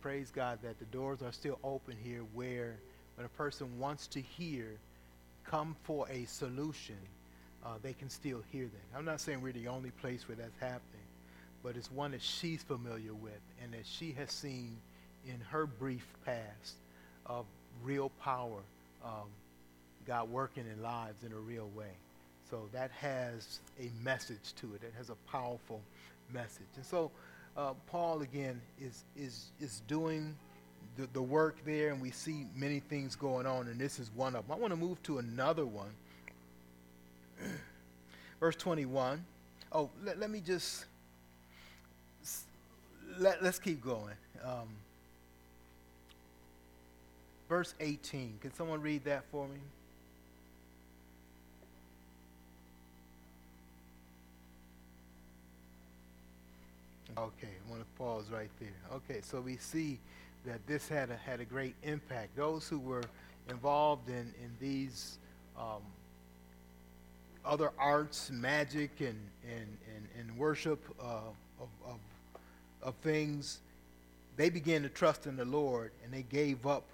praise 0.00 0.30
God 0.34 0.58
that 0.62 0.78
the 0.78 0.84
doors 0.86 1.22
are 1.22 1.32
still 1.32 1.58
open 1.62 1.94
here 2.02 2.22
where 2.34 2.76
when 3.16 3.26
a 3.26 3.28
person 3.30 3.78
wants 3.78 4.06
to 4.08 4.20
hear, 4.20 4.66
come 5.44 5.76
for 5.82 6.06
a 6.08 6.24
solution, 6.24 6.96
uh, 7.64 7.74
they 7.82 7.92
can 7.92 8.08
still 8.08 8.42
hear 8.50 8.64
that. 8.64 8.98
I'm 8.98 9.04
not 9.04 9.20
saying 9.20 9.42
we're 9.42 9.52
the 9.52 9.68
only 9.68 9.90
place 9.90 10.26
where 10.26 10.36
that's 10.36 10.58
happening, 10.58 11.06
but 11.62 11.76
it's 11.76 11.90
one 11.90 12.12
that 12.12 12.22
she's 12.22 12.62
familiar 12.62 13.12
with 13.12 13.40
and 13.62 13.72
that 13.74 13.84
she 13.84 14.12
has 14.12 14.30
seen 14.32 14.76
in 15.26 15.38
her 15.50 15.66
brief 15.66 16.06
past 16.24 16.76
of 17.26 17.44
real 17.84 18.10
power, 18.22 18.60
um, 19.04 19.28
God 20.06 20.30
working 20.30 20.64
in 20.66 20.82
lives 20.82 21.22
in 21.24 21.32
a 21.32 21.38
real 21.38 21.68
way. 21.76 21.92
So 22.48 22.68
that 22.72 22.90
has 22.92 23.60
a 23.78 23.90
message 24.02 24.54
to 24.56 24.74
it. 24.74 24.82
It 24.82 24.94
has 24.96 25.10
a 25.10 25.14
powerful 25.30 25.80
message. 26.32 26.66
And 26.76 26.84
so 26.84 27.10
uh, 27.56 27.74
Paul 27.86 28.22
again 28.22 28.60
is 28.80 29.04
is 29.16 29.50
is 29.60 29.82
doing 29.86 30.34
the, 30.96 31.08
the 31.12 31.22
work 31.22 31.56
there, 31.64 31.92
and 31.92 32.00
we 32.00 32.10
see 32.10 32.46
many 32.56 32.80
things 32.80 33.16
going 33.16 33.46
on, 33.46 33.68
and 33.68 33.78
this 33.78 33.98
is 33.98 34.10
one 34.14 34.34
of 34.34 34.46
them. 34.46 34.56
I 34.56 34.60
want 34.60 34.72
to 34.72 34.76
move 34.76 35.02
to 35.04 35.18
another 35.18 35.66
one. 35.66 35.90
Verse 38.40 38.56
21. 38.56 39.24
Oh, 39.72 39.90
let, 40.04 40.18
let 40.18 40.30
me 40.30 40.40
just 40.40 40.86
let, 43.18 43.42
let's 43.42 43.58
keep 43.58 43.82
going. 43.82 44.14
Um, 44.44 44.68
verse 47.48 47.74
18. 47.80 48.38
Can 48.40 48.54
someone 48.54 48.80
read 48.80 49.04
that 49.04 49.24
for 49.30 49.46
me? 49.46 49.58
Okay, 57.18 57.48
I 57.48 57.70
want 57.70 57.82
to 57.82 57.98
pause 57.98 58.24
right 58.32 58.50
there. 58.60 58.68
Okay, 58.92 59.20
so 59.22 59.40
we 59.40 59.56
see 59.56 59.98
that 60.46 60.64
this 60.66 60.88
had 60.88 61.10
a, 61.10 61.16
had 61.16 61.40
a 61.40 61.44
great 61.44 61.74
impact. 61.82 62.36
Those 62.36 62.68
who 62.68 62.78
were 62.78 63.04
involved 63.48 64.08
in, 64.08 64.32
in 64.42 64.50
these 64.60 65.18
um, 65.58 65.82
other 67.44 67.72
arts, 67.78 68.30
magic, 68.30 69.00
and, 69.00 69.18
and, 69.44 69.76
and, 69.94 70.08
and 70.18 70.38
worship 70.38 70.82
uh, 71.00 71.18
of, 71.60 71.68
of, 71.86 71.98
of 72.82 72.94
things, 72.96 73.60
they 74.36 74.48
began 74.48 74.82
to 74.82 74.88
trust 74.88 75.26
in 75.26 75.36
the 75.36 75.44
Lord 75.44 75.90
and 76.04 76.12
they 76.12 76.22
gave 76.22 76.66
up 76.66 76.84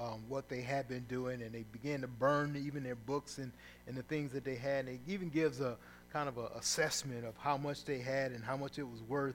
um, 0.00 0.22
what 0.28 0.48
they 0.48 0.60
had 0.62 0.88
been 0.88 1.04
doing 1.08 1.42
and 1.42 1.52
they 1.52 1.64
began 1.70 2.00
to 2.00 2.08
burn 2.08 2.60
even 2.66 2.82
their 2.82 2.96
books 2.96 3.38
and, 3.38 3.52
and 3.86 3.96
the 3.96 4.02
things 4.02 4.32
that 4.32 4.44
they 4.44 4.56
had. 4.56 4.86
And 4.86 4.96
it 4.96 5.00
even 5.06 5.28
gives 5.28 5.60
a 5.60 5.76
kind 6.14 6.28
of 6.28 6.38
an 6.38 6.46
assessment 6.56 7.26
of 7.26 7.36
how 7.38 7.56
much 7.56 7.84
they 7.84 7.98
had 7.98 8.30
and 8.30 8.44
how 8.44 8.56
much 8.56 8.78
it 8.78 8.84
was 8.84 9.02
worth 9.08 9.34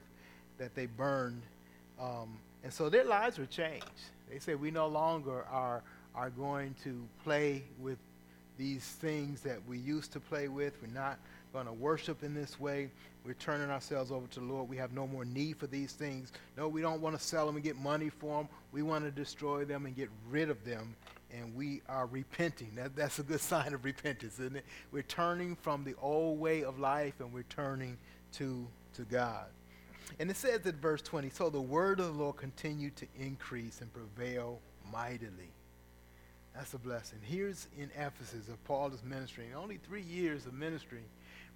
that 0.56 0.74
they 0.74 0.86
burned. 0.86 1.42
Um, 2.00 2.38
and 2.64 2.72
so 2.72 2.88
their 2.88 3.04
lives 3.04 3.38
were 3.38 3.44
changed. 3.44 3.84
They 4.30 4.38
said, 4.38 4.58
We 4.58 4.70
no 4.70 4.86
longer 4.88 5.44
are, 5.50 5.82
are 6.14 6.30
going 6.30 6.74
to 6.84 7.06
play 7.22 7.64
with 7.78 7.98
these 8.56 8.82
things 8.82 9.42
that 9.42 9.58
we 9.68 9.76
used 9.76 10.12
to 10.12 10.20
play 10.20 10.48
with. 10.48 10.72
We're 10.80 10.98
not 10.98 11.18
going 11.52 11.66
to 11.66 11.72
worship 11.72 12.22
in 12.22 12.34
this 12.34 12.58
way. 12.58 12.88
We're 13.26 13.34
turning 13.34 13.68
ourselves 13.68 14.10
over 14.10 14.26
to 14.28 14.40
the 14.40 14.46
Lord. 14.46 14.66
We 14.66 14.78
have 14.78 14.94
no 14.94 15.06
more 15.06 15.26
need 15.26 15.58
for 15.58 15.66
these 15.66 15.92
things. 15.92 16.32
No, 16.56 16.66
we 16.66 16.80
don't 16.80 17.02
want 17.02 17.18
to 17.18 17.22
sell 17.22 17.44
them 17.44 17.56
and 17.56 17.64
get 17.64 17.76
money 17.76 18.08
for 18.08 18.38
them. 18.38 18.48
We 18.72 18.82
want 18.82 19.04
to 19.04 19.10
destroy 19.10 19.66
them 19.66 19.84
and 19.84 19.94
get 19.94 20.08
rid 20.30 20.48
of 20.48 20.64
them. 20.64 20.96
And 21.32 21.54
we 21.54 21.82
are 21.88 22.06
repenting. 22.06 22.72
That, 22.74 22.96
that's 22.96 23.18
a 23.18 23.22
good 23.22 23.40
sign 23.40 23.74
of 23.74 23.84
repentance, 23.84 24.34
isn't 24.34 24.56
it? 24.56 24.64
We're 24.90 25.02
turning 25.02 25.56
from 25.56 25.84
the 25.84 25.94
old 26.00 26.38
way 26.38 26.64
of 26.64 26.78
life 26.78 27.14
and 27.20 27.32
we're 27.32 27.42
turning 27.44 27.96
to, 28.34 28.66
to 28.94 29.02
God. 29.02 29.46
And 30.18 30.30
it 30.30 30.36
says 30.36 30.66
in 30.66 30.76
verse 30.76 31.02
20, 31.02 31.30
so 31.30 31.50
the 31.50 31.60
word 31.60 32.00
of 32.00 32.06
the 32.06 32.12
Lord 32.12 32.36
continued 32.36 32.96
to 32.96 33.06
increase 33.18 33.80
and 33.80 33.92
prevail 33.92 34.60
mightily. 34.92 35.52
That's 36.54 36.74
a 36.74 36.78
blessing. 36.78 37.20
Here's 37.22 37.68
in 37.78 37.90
Ephesus 37.96 38.48
of 38.48 38.62
Paul 38.64 38.92
is 38.92 39.02
ministering. 39.04 39.54
Only 39.54 39.78
three 39.78 40.02
years 40.02 40.46
of 40.46 40.54
ministry, 40.54 41.04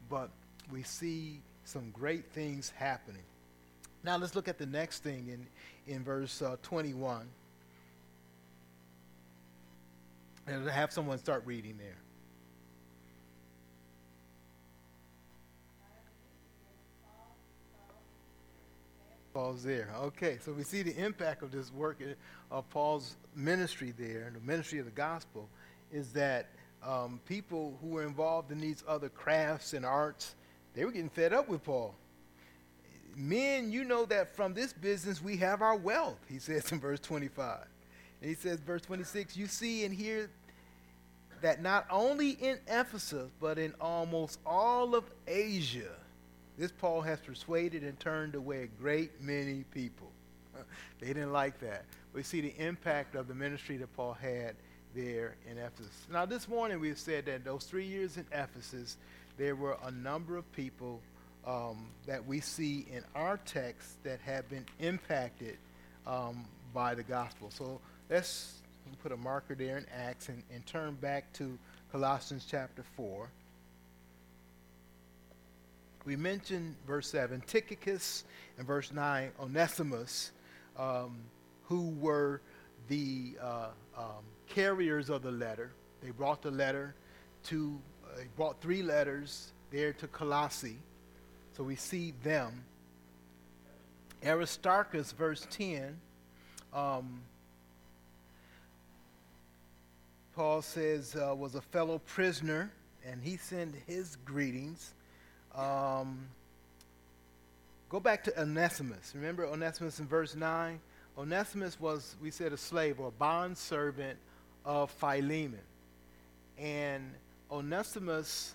but 0.08 0.30
we 0.70 0.82
see 0.82 1.40
some 1.64 1.90
great 1.90 2.26
things 2.32 2.72
happening. 2.76 3.22
Now 4.04 4.18
let's 4.18 4.34
look 4.34 4.48
at 4.48 4.58
the 4.58 4.66
next 4.66 5.02
thing 5.02 5.28
in, 5.28 5.92
in 5.92 6.04
verse 6.04 6.42
uh, 6.42 6.56
21. 6.62 7.26
And 10.46 10.68
have 10.68 10.92
someone 10.92 11.18
start 11.18 11.42
reading 11.46 11.78
there. 11.78 11.96
Paul's 19.35 19.64
there. 19.64 19.90
Okay, 19.96 20.38
so 20.40 20.52
we 20.52 20.62
see 20.62 20.83
the 20.83 20.96
impact 20.96 21.42
of 21.42 21.50
this 21.50 21.72
work 21.72 22.00
of 22.52 22.70
Paul's 22.70 23.16
ministry 23.35 23.92
there, 23.98 24.30
the 24.33 24.40
ministry 24.46 24.78
of 24.78 24.85
the 24.85 24.92
gospel, 24.92 25.48
is 25.92 26.12
that 26.12 26.50
um, 26.87 27.20
people 27.26 27.76
who 27.80 27.88
were 27.88 28.04
involved 28.04 28.52
in 28.52 28.61
these 28.61 28.85
other 28.87 29.09
crafts 29.09 29.72
and 29.72 29.85
arts, 29.85 30.37
they 30.74 30.85
were 30.85 30.92
getting 30.92 31.09
fed 31.09 31.33
up 31.33 31.48
with 31.48 31.64
Paul. 31.64 31.96
Men, 33.16 33.72
you 33.72 33.85
know 33.85 34.04
that 34.07 34.35
from 34.37 34.54
this 34.54 34.72
business 34.72 35.20
we 35.20 35.37
have 35.38 35.62
our 35.62 35.76
wealth, 35.76 36.18
he 36.28 36.38
says 36.38 36.70
in 36.70 36.78
verse 36.78 37.00
25. 37.00 37.66
And 38.24 38.30
he 38.30 38.37
says, 38.37 38.58
verse 38.60 38.80
26, 38.80 39.37
you 39.37 39.46
see 39.46 39.84
and 39.84 39.94
hear 39.94 40.30
that 41.42 41.60
not 41.60 41.84
only 41.90 42.30
in 42.30 42.58
Ephesus, 42.66 43.30
but 43.38 43.58
in 43.58 43.74
almost 43.82 44.38
all 44.46 44.94
of 44.94 45.04
Asia, 45.28 45.90
this 46.56 46.72
Paul 46.72 47.02
has 47.02 47.20
persuaded 47.20 47.82
and 47.82 48.00
turned 48.00 48.34
away 48.34 48.62
a 48.62 48.66
great 48.66 49.20
many 49.20 49.64
people. 49.72 50.10
they 51.00 51.08
didn't 51.08 51.34
like 51.34 51.60
that. 51.60 51.84
We 52.14 52.22
see 52.22 52.40
the 52.40 52.54
impact 52.56 53.14
of 53.14 53.28
the 53.28 53.34
ministry 53.34 53.76
that 53.76 53.94
Paul 53.94 54.14
had 54.14 54.54
there 54.94 55.37
in 55.46 55.58
Ephesus. 55.58 56.06
Now, 56.10 56.24
this 56.24 56.48
morning 56.48 56.80
we've 56.80 56.98
said 56.98 57.26
that 57.26 57.44
those 57.44 57.64
three 57.64 57.84
years 57.84 58.16
in 58.16 58.24
Ephesus, 58.32 58.96
there 59.37 59.54
were 59.54 59.76
a 59.84 59.90
number 59.90 60.38
of 60.38 60.50
people 60.52 61.02
um, 61.46 61.88
that 62.06 62.24
we 62.24 62.40
see 62.40 62.87
in 62.90 63.04
our 63.14 63.37
text 63.44 64.02
that 64.02 64.18
have 64.22 64.48
been 64.48 64.64
impacted 64.78 65.58
um, 66.06 66.46
by 66.72 66.94
the 66.94 67.02
gospel. 67.02 67.50
So 67.50 67.82
let's 68.14 68.61
put 69.03 69.12
a 69.12 69.16
marker 69.16 69.55
there 69.55 69.77
in 69.77 69.87
Acts 69.92 70.29
and, 70.29 70.42
and 70.55 70.64
turn 70.66 70.94
back 70.94 71.33
to 71.33 71.59
Colossians 71.90 72.46
chapter 72.48 72.85
4 72.96 73.29
we 76.05 76.16
mentioned 76.16 76.77
verse 76.87 77.09
7, 77.09 77.42
Tychicus, 77.46 78.24
and 78.59 78.66
verse 78.66 78.92
9, 78.92 79.31
Onesimus, 79.40 80.33
um, 80.79 81.16
who 81.64 81.90
were 81.98 82.42
the 82.88 83.33
uh, 83.40 83.68
um, 83.96 84.24
carriers 84.46 85.09
of 85.09 85.22
the 85.22 85.31
letter. 85.31 85.72
They 86.03 86.11
brought 86.11 86.42
the 86.42 86.50
letter 86.50 86.94
to, 87.44 87.81
uh, 88.05 88.18
they 88.18 88.27
brought 88.37 88.61
three 88.61 88.83
letters 88.83 89.53
there 89.70 89.94
to 89.94 90.07
Colossae. 90.09 90.77
So 91.57 91.64
we 91.64 91.77
see 91.77 92.12
them. 92.22 92.64
Aristarchus, 94.22 95.12
verse 95.12 95.46
10, 95.50 95.96
um, 96.74 97.22
Paul 100.35 100.62
says, 100.62 101.14
uh, 101.14 101.35
was 101.35 101.55
a 101.55 101.61
fellow 101.61 102.01
prisoner, 102.07 102.73
and 103.07 103.23
he 103.23 103.37
sent 103.37 103.75
his 103.87 104.16
greetings. 104.25 104.92
Um, 105.55 106.27
go 107.88 108.01
back 108.01 108.25
to 108.25 108.40
Onesimus. 108.40 109.12
Remember 109.14 109.47
Onesimus 109.47 110.01
in 110.01 110.07
verse 110.07 110.35
9? 110.35 110.81
Onesimus 111.16 111.79
was, 111.79 112.16
we 112.20 112.33
said, 112.33 112.53
a 112.53 112.57
slave 112.57 112.99
or 112.99 113.09
a 113.09 113.12
bond 113.12 113.57
servant 113.57 114.18
of 114.64 114.90
Philemon. 114.90 115.61
And 116.59 117.12
Onesimus 117.51 118.55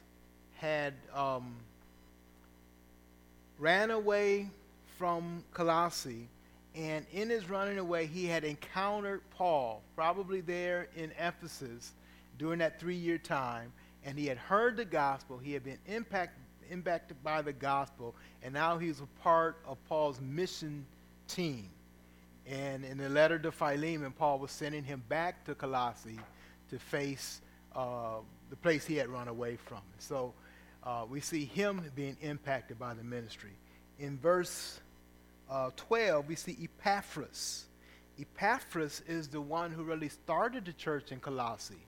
had 0.58 0.94
um, 1.16 1.56
ran 3.58 3.92
away 3.92 4.50
from 4.98 5.46
Colossae, 5.54 6.28
and 6.76 7.06
in 7.12 7.30
his 7.30 7.50
running 7.50 7.78
away, 7.80 8.06
he 8.06 8.26
had 8.26 8.44
encountered 8.44 9.22
Paul, 9.32 9.82
probably 9.96 10.42
there 10.42 10.88
in 10.96 11.12
Ephesus 11.20 11.94
during 12.38 12.60
that 12.60 12.80
three 12.80 12.96
year 12.96 13.18
time, 13.18 13.72
and 14.04 14.18
he 14.18 14.28
had 14.28 14.38
heard 14.38 14.78
the 14.78 14.86
gospel. 14.86 15.38
He 15.38 15.54
had 15.54 15.64
been 15.64 15.80
impacted 15.88 16.44
impacted 16.70 17.22
by 17.24 17.42
the 17.42 17.54
gospel, 17.54 18.16
and 18.44 18.54
now 18.54 18.78
he's 18.78 19.00
a 19.00 19.22
part 19.22 19.58
of 19.66 19.84
Paul's 19.88 20.22
mission 20.22 20.86
team. 21.28 21.70
And 22.46 22.84
in 22.86 22.98
the 22.98 23.10
letter 23.10 23.38
to 23.40 23.52
Philemon, 23.52 24.12
Paul 24.12 24.40
was 24.40 24.52
sending 24.52 24.84
him 24.84 25.04
back 25.10 25.46
to 25.46 25.56
Colossae 25.56 26.20
to 26.70 26.80
face 26.80 27.42
uh, 27.76 28.18
the 28.50 28.56
place 28.56 28.86
he 28.86 28.96
had 28.96 29.10
run 29.10 29.28
away 29.28 29.56
from. 29.56 29.82
So 30.00 30.34
uh, 30.84 31.06
we 31.10 31.22
see 31.22 31.46
him 31.46 31.82
being 31.96 32.18
impacted 32.22 32.80
by 32.80 32.94
the 32.94 33.04
ministry. 33.04 33.58
In 34.00 34.18
verse 34.18 34.80
uh, 35.50 35.72
12, 35.76 36.28
we 36.28 36.36
see 36.36 36.58
Epaphras. 36.62 37.66
Epaphras 38.20 39.02
is 39.08 39.28
the 39.28 39.42
one 39.42 39.72
who 39.72 39.84
really 39.84 40.10
started 40.10 40.66
the 40.66 40.74
church 40.74 41.12
in 41.12 41.20
Colossae. 41.20 41.86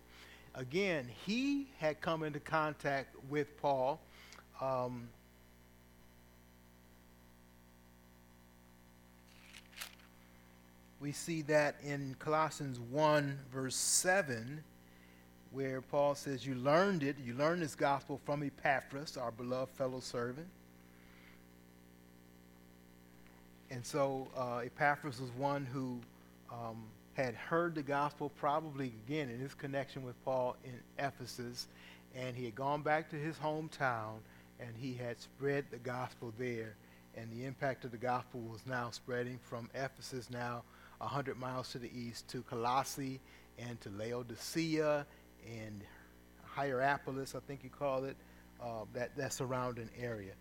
Again, 0.56 1.10
he 1.26 1.68
had 1.78 2.02
come 2.02 2.24
into 2.24 2.40
contact 2.40 3.16
with 3.30 3.56
Paul 3.62 4.00
um, 4.62 5.10
we 11.00 11.12
see 11.12 11.42
that 11.44 11.76
in 11.84 12.16
Colossians 12.20 12.80
1, 12.80 13.40
verse 13.52 13.76
7, 13.76 14.64
where 15.52 15.82
Paul 15.82 16.14
says, 16.14 16.46
You 16.46 16.54
learned 16.56 17.02
it, 17.02 17.18
you 17.24 17.34
learned 17.34 17.64
this 17.64 17.74
gospel 17.74 18.22
from 18.24 18.44
Epaphras, 18.44 19.18
our 19.18 19.32
beloved 19.32 19.74
fellow 19.76 20.00
servant. 20.00 20.48
And 23.72 23.86
so 23.86 24.28
uh, 24.38 24.58
Epaphras 24.58 25.22
was 25.22 25.32
one 25.32 25.66
who 25.66 26.02
um, 26.52 26.84
had 27.14 27.36
heard 27.36 27.74
the 27.74 27.82
gospel, 27.82 28.30
probably 28.30 28.94
again 29.08 29.30
in 29.30 29.40
his 29.40 29.54
connection 29.54 30.04
with 30.04 30.22
Paul 30.26 30.58
in 30.66 30.74
Ephesus, 31.00 31.68
and 32.14 32.36
he 32.36 32.46
had 32.46 32.56
gone 32.56 32.82
back 32.82 33.10
to 33.12 33.16
his 33.16 33.38
hometown 33.38 34.18
and 34.60 34.76
he 34.78 34.94
had 34.94 35.20
spread 35.20 35.66
the 35.72 35.78
gospel 35.78 36.34
there. 36.38 36.76
And 37.16 37.32
the 37.32 37.46
impact 37.46 37.84
of 37.84 37.92
the 37.92 37.98
gospel 37.98 38.42
was 38.42 38.62
now 38.66 38.90
spreading 38.92 39.40
from 39.50 39.70
Ephesus, 39.74 40.30
now 40.30 40.64
100 41.00 41.38
miles 41.38 41.72
to 41.72 41.80
the 41.80 41.90
east, 41.98 42.28
to 42.30 42.42
Colossae 42.44 43.20
and 43.58 43.80
to 43.82 43.90
Laodicea 43.90 45.06
and 45.46 45.82
Hierapolis, 46.44 47.36
I 47.36 47.40
think 47.48 47.64
you 47.64 47.70
call 47.70 48.04
it, 48.06 48.16
uh, 48.62 48.86
that, 48.94 49.16
that 49.18 49.34
surrounding 49.34 49.90
area. 50.00 50.34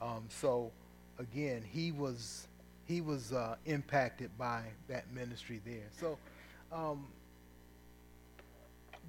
Um, 0.00 0.24
so, 0.28 0.70
again, 1.18 1.62
he 1.68 1.92
was, 1.92 2.46
he 2.86 3.00
was 3.00 3.32
uh, 3.32 3.56
impacted 3.66 4.30
by 4.38 4.62
that 4.88 5.12
ministry 5.12 5.60
there. 5.64 5.88
So, 6.00 6.18
um, 6.72 7.06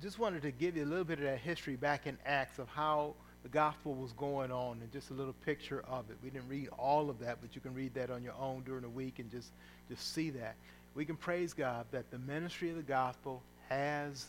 just 0.01 0.19
wanted 0.19 0.41
to 0.41 0.51
give 0.51 0.75
you 0.75 0.83
a 0.83 0.85
little 0.85 1.03
bit 1.05 1.19
of 1.19 1.25
that 1.25 1.39
history 1.39 1.75
back 1.75 2.05
in 2.05 2.17
Acts 2.25 2.59
of 2.59 2.67
how 2.67 3.13
the 3.43 3.49
gospel 3.49 3.93
was 3.93 4.11
going 4.13 4.51
on 4.51 4.79
and 4.81 4.91
just 4.91 5.09
a 5.11 5.13
little 5.13 5.35
picture 5.45 5.83
of 5.87 6.09
it. 6.09 6.17
We 6.23 6.29
didn't 6.29 6.49
read 6.49 6.69
all 6.77 7.09
of 7.09 7.19
that, 7.19 7.37
but 7.41 7.55
you 7.55 7.61
can 7.61 7.73
read 7.73 7.93
that 7.93 8.09
on 8.09 8.23
your 8.23 8.33
own 8.39 8.63
during 8.65 8.81
the 8.81 8.89
week 8.89 9.19
and 9.19 9.31
just, 9.31 9.51
just 9.89 10.13
see 10.13 10.31
that. 10.31 10.55
We 10.95 11.05
can 11.05 11.15
praise 11.15 11.53
God 11.53 11.85
that 11.91 12.09
the 12.11 12.17
ministry 12.19 12.71
of 12.71 12.77
the 12.77 12.83
gospel 12.83 13.41
has 13.69 14.27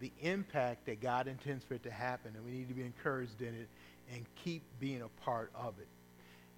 the 0.00 0.12
impact 0.20 0.86
that 0.86 1.00
God 1.00 1.28
intends 1.28 1.64
for 1.64 1.74
it 1.74 1.82
to 1.84 1.90
happen, 1.90 2.32
and 2.34 2.44
we 2.44 2.52
need 2.52 2.68
to 2.68 2.74
be 2.74 2.82
encouraged 2.82 3.40
in 3.40 3.48
it 3.48 3.68
and 4.14 4.24
keep 4.44 4.62
being 4.80 5.02
a 5.02 5.08
part 5.24 5.50
of 5.54 5.74
it. 5.78 5.88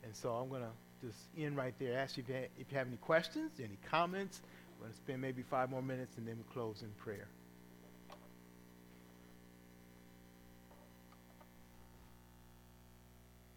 And 0.04 0.14
so 0.14 0.30
I'm 0.30 0.48
going 0.48 0.62
to 0.62 0.68
just 1.04 1.18
end 1.38 1.56
right 1.56 1.74
there. 1.78 1.98
Ask 1.98 2.16
you 2.16 2.22
if 2.22 2.28
you, 2.28 2.34
have, 2.34 2.44
if 2.58 2.72
you 2.72 2.78
have 2.78 2.86
any 2.86 2.96
questions, 2.96 3.52
any 3.58 3.78
comments. 3.90 4.40
I'm 4.76 4.80
going 4.80 4.92
to 4.92 4.96
spend 4.96 5.20
maybe 5.20 5.42
five 5.42 5.70
more 5.70 5.82
minutes, 5.82 6.16
and 6.16 6.26
then 6.26 6.36
we'll 6.36 6.52
close 6.52 6.82
in 6.82 6.88
prayer. 7.02 7.28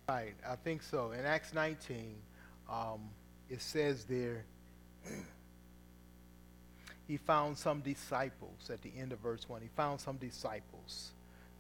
Right, 0.10 0.36
I 0.48 0.56
think 0.56 0.84
so. 0.84 1.12
In 1.12 1.26
Acts 1.26 1.54
19, 1.54 2.16
um, 2.70 3.02
it 3.50 3.62
says 3.62 4.06
there, 4.06 4.46
he 7.08 7.18
found 7.18 7.58
some 7.58 7.82
disciples 7.82 8.70
at 8.70 8.82
the 8.82 8.92
end 8.98 9.12
of 9.12 9.20
verse 9.20 9.50
1. 9.50 9.62
He 9.62 9.70
found 9.76 10.00
some 10.00 10.18
disciples. 10.18 11.12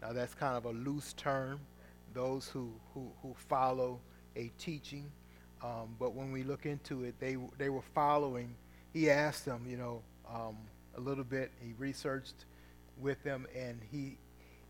Now, 0.01 0.13
that's 0.13 0.33
kind 0.33 0.55
of 0.55 0.65
a 0.65 0.71
loose 0.71 1.13
term, 1.13 1.59
those 2.13 2.47
who, 2.47 2.71
who, 2.93 3.11
who 3.21 3.35
follow 3.49 3.99
a 4.37 4.49
teaching. 4.57 5.11
Um, 5.63 5.95
but 5.99 6.13
when 6.13 6.31
we 6.31 6.43
look 6.43 6.65
into 6.65 7.03
it, 7.03 7.15
they, 7.19 7.37
they 7.57 7.69
were 7.69 7.83
following. 7.93 8.55
He 8.93 9.09
asked 9.09 9.45
them, 9.45 9.65
you 9.67 9.77
know, 9.77 10.01
um, 10.31 10.57
a 10.95 10.99
little 10.99 11.23
bit. 11.23 11.51
He 11.59 11.73
researched 11.77 12.45
with 12.99 13.21
them, 13.23 13.47
and 13.55 13.79
he, 13.91 14.17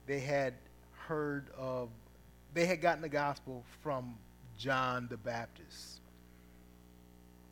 they 0.05 0.19
had 0.19 0.53
heard 0.91 1.47
of 1.57 1.89
they 2.53 2.65
had 2.65 2.81
gotten 2.81 3.01
the 3.01 3.09
gospel 3.09 3.63
from 3.83 4.15
John 4.57 5.07
the 5.09 5.17
Baptist. 5.17 6.01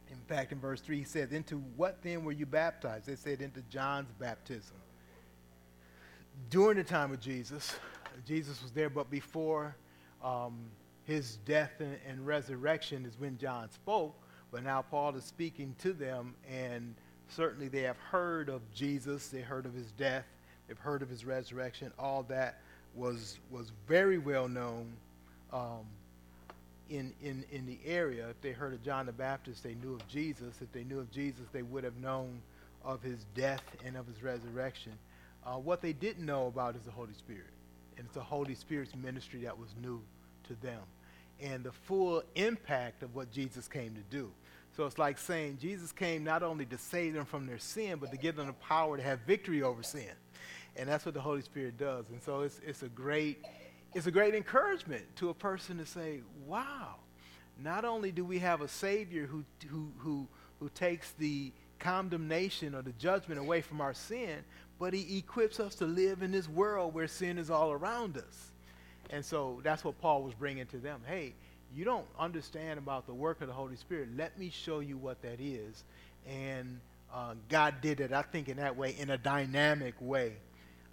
In 0.09 0.17
fact, 0.27 0.51
in 0.51 0.59
verse 0.59 0.81
3, 0.81 0.97
he 0.97 1.03
says, 1.03 1.31
Into 1.31 1.57
what 1.75 2.01
then 2.01 2.23
were 2.23 2.31
you 2.31 2.45
baptized? 2.45 3.05
They 3.05 3.15
said, 3.15 3.41
Into 3.41 3.61
John's 3.69 4.11
baptism. 4.19 4.77
During 6.49 6.77
the 6.77 6.83
time 6.83 7.11
of 7.11 7.19
Jesus, 7.19 7.75
Jesus 8.25 8.61
was 8.63 8.71
there, 8.71 8.89
but 8.89 9.09
before 9.09 9.75
um, 10.23 10.57
his 11.05 11.37
death 11.45 11.71
and, 11.79 11.97
and 12.07 12.25
resurrection 12.25 13.05
is 13.05 13.19
when 13.19 13.37
John 13.37 13.71
spoke. 13.71 14.15
But 14.51 14.63
now 14.63 14.81
Paul 14.81 15.15
is 15.15 15.23
speaking 15.23 15.75
to 15.79 15.93
them, 15.93 16.35
and 16.49 16.95
certainly 17.29 17.67
they 17.67 17.81
have 17.81 17.97
heard 17.97 18.49
of 18.49 18.61
Jesus, 18.73 19.27
they 19.27 19.41
heard 19.41 19.65
of 19.65 19.73
his 19.73 19.91
death, 19.91 20.25
they've 20.67 20.77
heard 20.77 21.01
of 21.01 21.09
his 21.09 21.25
resurrection, 21.25 21.91
all 21.99 22.23
that 22.23 22.61
was 22.93 23.39
was 23.51 23.71
very 23.87 24.17
well 24.17 24.47
known 24.47 24.93
um, 25.51 25.85
in, 26.89 27.13
in, 27.21 27.43
in 27.51 27.65
the 27.65 27.79
area. 27.85 28.29
If 28.29 28.41
they 28.41 28.51
heard 28.51 28.73
of 28.73 28.83
John 28.83 29.05
the 29.05 29.11
Baptist, 29.11 29.63
they 29.63 29.75
knew 29.75 29.93
of 29.93 30.07
Jesus. 30.07 30.61
If 30.61 30.71
they 30.71 30.83
knew 30.83 30.99
of 30.99 31.11
Jesus, 31.11 31.45
they 31.51 31.63
would 31.63 31.83
have 31.83 31.97
known 31.97 32.41
of 32.83 33.01
his 33.01 33.25
death 33.35 33.63
and 33.83 33.97
of 33.97 34.07
his 34.07 34.21
resurrection. 34.21 34.93
Uh, 35.45 35.55
what 35.55 35.81
they 35.81 35.93
didn't 35.93 36.25
know 36.25 36.47
about 36.47 36.75
is 36.75 36.83
the 36.83 36.91
Holy 36.91 37.13
Spirit. 37.13 37.49
And 37.97 38.05
it's 38.05 38.15
the 38.15 38.21
Holy 38.21 38.55
Spirit's 38.55 38.95
ministry 38.95 39.41
that 39.41 39.57
was 39.57 39.69
new 39.81 40.01
to 40.47 40.53
them. 40.55 40.81
And 41.41 41.63
the 41.63 41.71
full 41.71 42.23
impact 42.35 43.03
of 43.03 43.13
what 43.13 43.31
Jesus 43.31 43.67
came 43.67 43.93
to 43.95 44.01
do. 44.09 44.31
So 44.75 44.85
it's 44.85 44.97
like 44.97 45.17
saying 45.17 45.59
Jesus 45.61 45.91
came 45.91 46.23
not 46.23 46.43
only 46.43 46.65
to 46.65 46.77
save 46.77 47.13
them 47.13 47.25
from 47.25 47.45
their 47.45 47.57
sin, 47.57 47.97
but 47.99 48.11
to 48.11 48.17
give 48.17 48.35
them 48.35 48.47
the 48.47 48.53
power 48.53 48.97
to 48.97 49.03
have 49.03 49.19
victory 49.21 49.63
over 49.63 49.83
sin. 49.83 50.11
And 50.75 50.89
that's 50.89 51.05
what 51.05 51.13
the 51.13 51.21
Holy 51.21 51.41
Spirit 51.41 51.77
does. 51.77 52.09
And 52.09 52.21
so 52.21 52.41
it's, 52.41 52.59
it's, 52.65 52.83
a 52.83 52.89
great, 52.89 53.45
it's 53.93 54.07
a 54.07 54.11
great 54.11 54.35
encouragement 54.35 55.03
to 55.17 55.29
a 55.29 55.33
person 55.33 55.77
to 55.77 55.85
say, 55.85 56.21
wow, 56.45 56.95
not 57.61 57.85
only 57.85 58.11
do 58.11 58.25
we 58.25 58.39
have 58.39 58.61
a 58.61 58.67
Savior 58.67 59.25
who, 59.25 59.45
who, 59.69 59.91
who, 59.97 60.27
who 60.59 60.69
takes 60.69 61.11
the 61.13 61.53
condemnation 61.79 62.75
or 62.75 62.81
the 62.81 62.91
judgment 62.93 63.39
away 63.39 63.61
from 63.61 63.79
our 63.79 63.93
sin, 63.93 64.39
but 64.77 64.93
he 64.93 65.17
equips 65.17 65.59
us 65.59 65.75
to 65.75 65.85
live 65.85 66.21
in 66.21 66.31
this 66.31 66.49
world 66.49 66.93
where 66.93 67.07
sin 67.07 67.37
is 67.37 67.49
all 67.49 67.71
around 67.71 68.17
us. 68.17 68.51
And 69.09 69.23
so 69.23 69.59
that's 69.63 69.83
what 69.83 69.99
Paul 70.01 70.23
was 70.23 70.33
bringing 70.33 70.65
to 70.67 70.77
them. 70.77 71.01
Hey, 71.07 71.33
you 71.75 71.85
don't 71.85 72.05
understand 72.17 72.79
about 72.79 73.05
the 73.07 73.13
work 73.13 73.41
of 73.41 73.47
the 73.47 73.53
Holy 73.53 73.75
Spirit. 73.75 74.09
Let 74.17 74.37
me 74.39 74.49
show 74.49 74.79
you 74.79 74.97
what 74.97 75.21
that 75.21 75.39
is. 75.39 75.83
And 76.27 76.79
uh, 77.13 77.35
God 77.49 77.75
did 77.81 77.99
it, 77.99 78.11
I 78.11 78.23
think, 78.23 78.49
in 78.49 78.57
that 78.57 78.75
way, 78.75 78.95
in 78.97 79.09
a 79.09 79.17
dynamic 79.17 79.95
way 79.99 80.33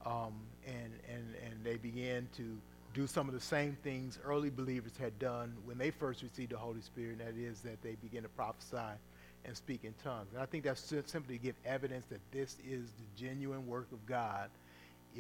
um, 0.04 0.34
and, 0.66 0.92
and, 1.08 1.34
and 1.44 1.64
they 1.64 1.76
began 1.76 2.28
to 2.36 2.56
do 2.94 3.06
some 3.06 3.28
of 3.28 3.34
the 3.34 3.40
same 3.40 3.76
things 3.82 4.18
early 4.24 4.50
believers 4.50 4.92
had 4.98 5.18
done 5.18 5.54
when 5.64 5.78
they 5.78 5.90
first 5.90 6.22
received 6.22 6.52
the 6.52 6.58
Holy 6.58 6.80
Spirit, 6.82 7.18
and 7.18 7.20
that 7.20 7.40
is 7.40 7.60
that 7.60 7.80
they 7.82 7.96
began 8.02 8.22
to 8.22 8.28
prophesy 8.30 8.76
and 9.44 9.56
speak 9.56 9.84
in 9.84 9.94
tongues. 10.04 10.28
And 10.32 10.42
I 10.42 10.46
think 10.46 10.64
that's 10.64 10.92
simply 11.06 11.38
to 11.38 11.42
give 11.42 11.54
evidence 11.64 12.04
that 12.10 12.20
this 12.30 12.56
is 12.68 12.90
the 12.90 13.24
genuine 13.24 13.66
work 13.66 13.86
of 13.92 14.04
God 14.06 14.50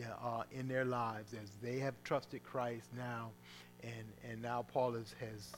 uh, 0.00 0.42
in 0.52 0.68
their 0.68 0.84
lives 0.84 1.34
as 1.34 1.50
they 1.62 1.78
have 1.78 1.94
trusted 2.04 2.42
Christ 2.42 2.86
now, 2.96 3.30
and, 3.82 4.30
and 4.30 4.40
now 4.42 4.64
Paul 4.72 4.94
is, 4.94 5.14
has 5.20 5.52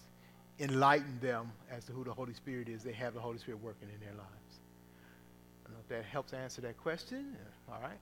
enlightened 0.59 1.21
them 1.21 1.51
as 1.71 1.85
to 1.85 1.93
who 1.93 2.05
the 2.05 2.13
Holy 2.13 2.35
Spirit 2.35 2.69
is. 2.69 2.83
They 2.83 2.93
have 2.93 3.15
the 3.15 3.21
Holy 3.21 3.39
Spirit 3.39 3.63
working 3.63 3.89
in 3.93 4.01
their 4.01 4.15
lives. 4.17 4.59
I 5.65 5.69
don't 5.69 5.75
know 5.75 5.81
if 5.83 5.89
that 5.89 6.05
helps 6.05 6.33
answer 6.33 6.61
that 6.63 6.77
question. 6.79 7.37
All 7.71 7.81
right. 7.81 7.99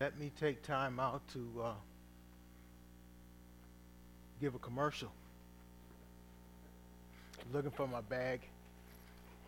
Let 0.00 0.18
me 0.18 0.32
take 0.40 0.64
time 0.64 0.98
out 0.98 1.22
to 1.32 1.62
uh, 1.62 1.72
give 4.40 4.56
a 4.56 4.58
commercial. 4.58 5.12
Looking 7.52 7.70
for 7.70 7.86
my 7.86 8.00
bag. 8.00 8.40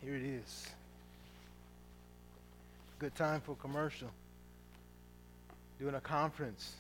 Here 0.05 0.17
it 0.17 0.23
is. 0.23 0.67
Good 2.99 3.15
time 3.15 3.41
for 3.41 3.55
commercial. 3.55 4.11
Doing 5.81 5.95
a 5.95 6.01
conference 6.01 6.75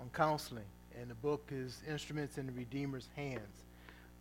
on 0.00 0.08
counseling, 0.14 0.64
and 0.98 1.10
the 1.10 1.14
book 1.16 1.46
is 1.52 1.82
Instruments 1.86 2.38
in 2.38 2.46
the 2.46 2.52
Redeemer's 2.52 3.06
Hands. 3.14 3.42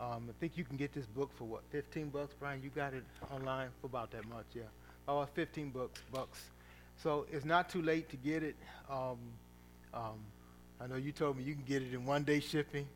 Um, 0.01 0.27
I 0.29 0.33
think 0.41 0.57
you 0.57 0.65
can 0.65 0.75
get 0.75 0.93
this 0.93 1.05
book 1.05 1.29
for 1.37 1.45
what, 1.45 1.61
15 1.71 2.09
bucks, 2.09 2.35
Brian? 2.37 2.61
You 2.61 2.69
got 2.69 2.93
it 2.93 3.05
online 3.33 3.69
for 3.79 3.87
about 3.87 4.11
that 4.11 4.27
much, 4.27 4.45
yeah. 4.53 4.63
About 5.07 5.29
15 5.33 5.69
bucks. 5.69 6.01
bucks. 6.11 6.49
So 7.01 7.25
it's 7.31 7.45
not 7.45 7.69
too 7.69 7.81
late 7.81 8.09
to 8.09 8.17
get 8.17 8.43
it. 8.43 8.57
Um, 8.89 9.17
um, 9.93 10.19
I 10.81 10.87
know 10.87 10.97
you 10.97 11.13
told 11.13 11.37
me 11.37 11.43
you 11.43 11.53
can 11.53 11.63
get 11.63 11.81
it 11.81 11.93
in 11.93 12.05
one 12.05 12.23
day 12.23 12.41
shipping, 12.41 12.87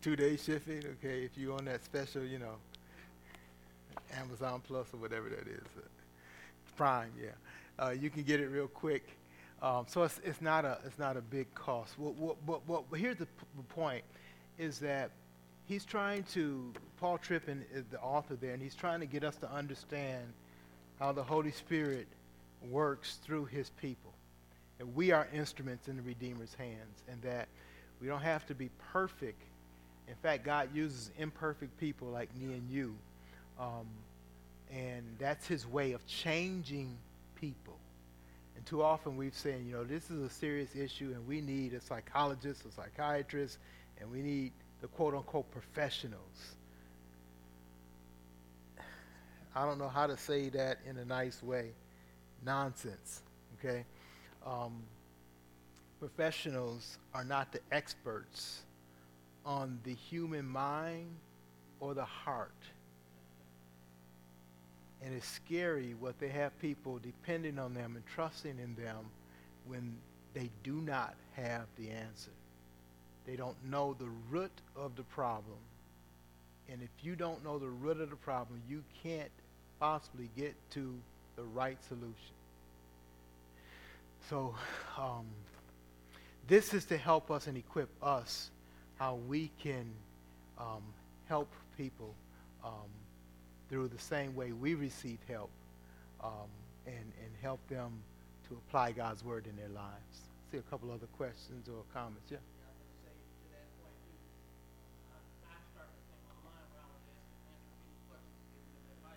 two 0.00 0.16
day 0.16 0.38
shipping. 0.38 0.82
Okay, 0.98 1.24
if 1.24 1.36
you're 1.36 1.58
on 1.58 1.66
that 1.66 1.84
special, 1.84 2.24
you 2.24 2.38
know, 2.38 2.54
Amazon 4.18 4.60
Plus 4.66 4.86
or 4.92 4.98
whatever 4.98 5.28
that 5.28 5.46
is, 5.46 5.66
uh, 5.76 5.82
Prime, 6.76 7.12
yeah, 7.20 7.30
uh, 7.78 7.90
you 7.90 8.10
can 8.10 8.22
get 8.22 8.40
it 8.40 8.48
real 8.48 8.68
quick. 8.68 9.06
Um, 9.60 9.84
so 9.86 10.02
it's, 10.02 10.20
it's 10.24 10.40
not 10.40 10.64
a 10.64 10.78
it's 10.84 10.98
not 10.98 11.16
a 11.16 11.20
big 11.20 11.52
cost. 11.54 11.98
What, 11.98 12.14
what, 12.44 12.66
what, 12.66 12.84
here's 12.98 13.18
the, 13.18 13.26
p- 13.26 13.46
the 13.56 13.62
point: 13.62 14.02
is 14.58 14.78
that 14.80 15.10
he's 15.66 15.84
trying 15.84 16.24
to 16.32 16.72
Paul 16.98 17.18
Tripp 17.18 17.48
is 17.48 17.84
the 17.90 18.00
author 18.00 18.36
there, 18.36 18.52
and 18.52 18.62
he's 18.62 18.74
trying 18.74 19.00
to 19.00 19.06
get 19.06 19.22
us 19.22 19.36
to 19.36 19.50
understand 19.52 20.24
how 20.98 21.12
the 21.12 21.22
Holy 21.22 21.52
Spirit 21.52 22.06
works 22.70 23.18
through 23.24 23.46
his 23.46 23.70
people. 23.70 24.12
And 24.80 24.94
we 24.94 25.12
are 25.12 25.28
instruments 25.32 25.88
in 25.88 25.96
the 25.96 26.02
Redeemer's 26.02 26.54
hands, 26.54 27.02
and 27.08 27.20
that 27.22 27.48
we 28.00 28.08
don't 28.08 28.22
have 28.22 28.46
to 28.46 28.54
be 28.54 28.70
perfect. 28.92 29.42
In 30.08 30.14
fact, 30.16 30.44
God 30.44 30.68
uses 30.74 31.10
imperfect 31.18 31.78
people 31.78 32.08
like 32.08 32.34
me 32.36 32.54
and 32.54 32.68
you. 32.68 32.96
Um, 33.58 33.86
and 34.70 35.02
that's 35.18 35.46
his 35.46 35.66
way 35.66 35.92
of 35.92 36.06
changing 36.06 36.96
people. 37.34 37.76
And 38.56 38.64
too 38.64 38.82
often 38.82 39.16
we've 39.16 39.34
said, 39.34 39.62
you 39.66 39.72
know, 39.72 39.84
this 39.84 40.10
is 40.10 40.22
a 40.22 40.30
serious 40.30 40.74
issue, 40.74 41.12
and 41.14 41.26
we 41.26 41.40
need 41.40 41.74
a 41.74 41.80
psychologist, 41.80 42.64
a 42.64 42.72
psychiatrist, 42.72 43.58
and 44.00 44.10
we 44.10 44.22
need 44.22 44.52
the 44.80 44.88
quote 44.88 45.14
unquote 45.14 45.50
professionals. 45.50 46.56
I 49.54 49.66
don't 49.66 49.78
know 49.78 49.88
how 49.88 50.06
to 50.06 50.16
say 50.16 50.48
that 50.50 50.78
in 50.88 50.96
a 50.98 51.04
nice 51.04 51.42
way 51.42 51.72
nonsense, 52.44 53.22
okay? 53.58 53.84
Um, 54.46 54.82
professionals 56.00 56.98
are 57.14 57.24
not 57.24 57.52
the 57.52 57.60
experts 57.70 58.62
on 59.44 59.78
the 59.84 59.94
human 59.94 60.46
mind 60.46 61.08
or 61.80 61.94
the 61.94 62.04
heart. 62.04 62.50
And 65.04 65.14
it's 65.14 65.26
scary 65.26 65.94
what 65.98 66.18
they 66.20 66.28
have 66.28 66.58
people 66.60 67.00
depending 67.02 67.58
on 67.58 67.74
them 67.74 67.96
and 67.96 68.04
trusting 68.14 68.58
in 68.58 68.74
them 68.82 68.98
when 69.66 69.96
they 70.34 70.48
do 70.62 70.74
not 70.74 71.14
have 71.34 71.64
the 71.76 71.90
answer. 71.90 72.30
They 73.26 73.36
don't 73.36 73.56
know 73.68 73.94
the 73.98 74.08
root 74.30 74.52
of 74.76 74.96
the 74.96 75.02
problem. 75.02 75.58
And 76.70 76.82
if 76.82 76.90
you 77.04 77.16
don't 77.16 77.44
know 77.44 77.58
the 77.58 77.68
root 77.68 78.00
of 78.00 78.10
the 78.10 78.16
problem, 78.16 78.62
you 78.68 78.82
can't 79.02 79.30
possibly 79.80 80.28
get 80.36 80.54
to 80.70 80.94
the 81.36 81.42
right 81.42 81.78
solution. 81.88 82.14
So 84.30 84.54
um, 84.96 85.26
this 86.48 86.72
is 86.74 86.84
to 86.86 86.96
help 86.96 87.30
us 87.30 87.46
and 87.46 87.56
equip 87.56 87.88
us 88.02 88.50
how 88.98 89.16
we 89.28 89.50
can 89.62 89.84
um, 90.58 90.82
help 91.28 91.48
people 91.76 92.14
um, 92.64 92.88
through 93.72 93.88
the 93.88 93.98
same 93.98 94.36
way 94.36 94.52
we 94.52 94.74
receive 94.74 95.16
help 95.26 95.48
um, 96.22 96.30
and, 96.86 96.94
and 96.94 97.32
help 97.40 97.58
them 97.68 97.90
to 98.46 98.54
apply 98.54 98.92
God's 98.92 99.24
word 99.24 99.46
in 99.46 99.56
their 99.56 99.70
lives. 99.70 100.28
See 100.50 100.58
a 100.58 100.62
couple 100.62 100.90
other 100.90 101.06
questions 101.16 101.68
or 101.68 101.82
comments. 101.94 102.30
Yeah. 102.30 102.36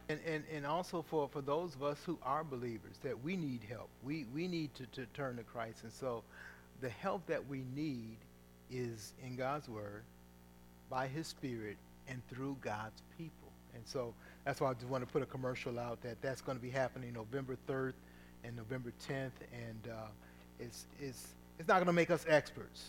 And, 0.08 0.20
and, 0.26 0.44
and 0.54 0.66
also 0.66 1.02
for, 1.02 1.28
for 1.28 1.42
those 1.42 1.76
of 1.76 1.84
us 1.84 1.98
who 2.06 2.18
are 2.24 2.46
believers, 2.46 2.96
that 3.04 3.22
we 3.26 3.36
need 3.36 3.60
help. 3.68 3.90
We, 4.04 4.26
we 4.34 4.48
need 4.48 4.74
to, 4.76 4.86
to 4.94 5.06
turn 5.08 5.36
to 5.36 5.44
Christ. 5.44 5.84
And 5.84 5.92
so 5.92 6.24
the 6.80 6.90
help 6.90 7.26
that 7.26 7.46
we 7.46 7.64
need 7.76 8.16
is 8.72 9.12
in 9.22 9.36
God's 9.36 9.68
Word, 9.68 10.04
by 10.90 11.08
His 11.08 11.28
Spirit, 11.28 11.76
and 12.08 12.22
through 12.30 12.56
God's 12.62 13.02
people. 13.18 13.52
And 13.74 13.84
so 13.86 14.14
that's 14.46 14.62
why 14.62 14.70
I 14.70 14.74
just 14.76 14.88
want 14.88 15.06
to 15.06 15.12
put 15.12 15.24
a 15.24 15.26
commercial 15.26 15.80
out 15.80 16.02
that 16.04 16.22
that's 16.22 16.40
going 16.40 16.58
to 16.58 16.62
be 16.62 16.70
happening 16.70 17.12
November 17.14 17.58
3rd 17.68 17.94
and 18.44 18.56
November 18.56 18.94
10th. 19.10 19.32
And 19.52 19.92
uh, 19.92 20.08
it's, 20.60 20.86
it's, 21.02 21.28
it's 21.58 21.68
not 21.68 21.76
going 21.76 21.88
to 21.88 21.94
make 21.94 22.12
us 22.12 22.26
experts. 22.30 22.86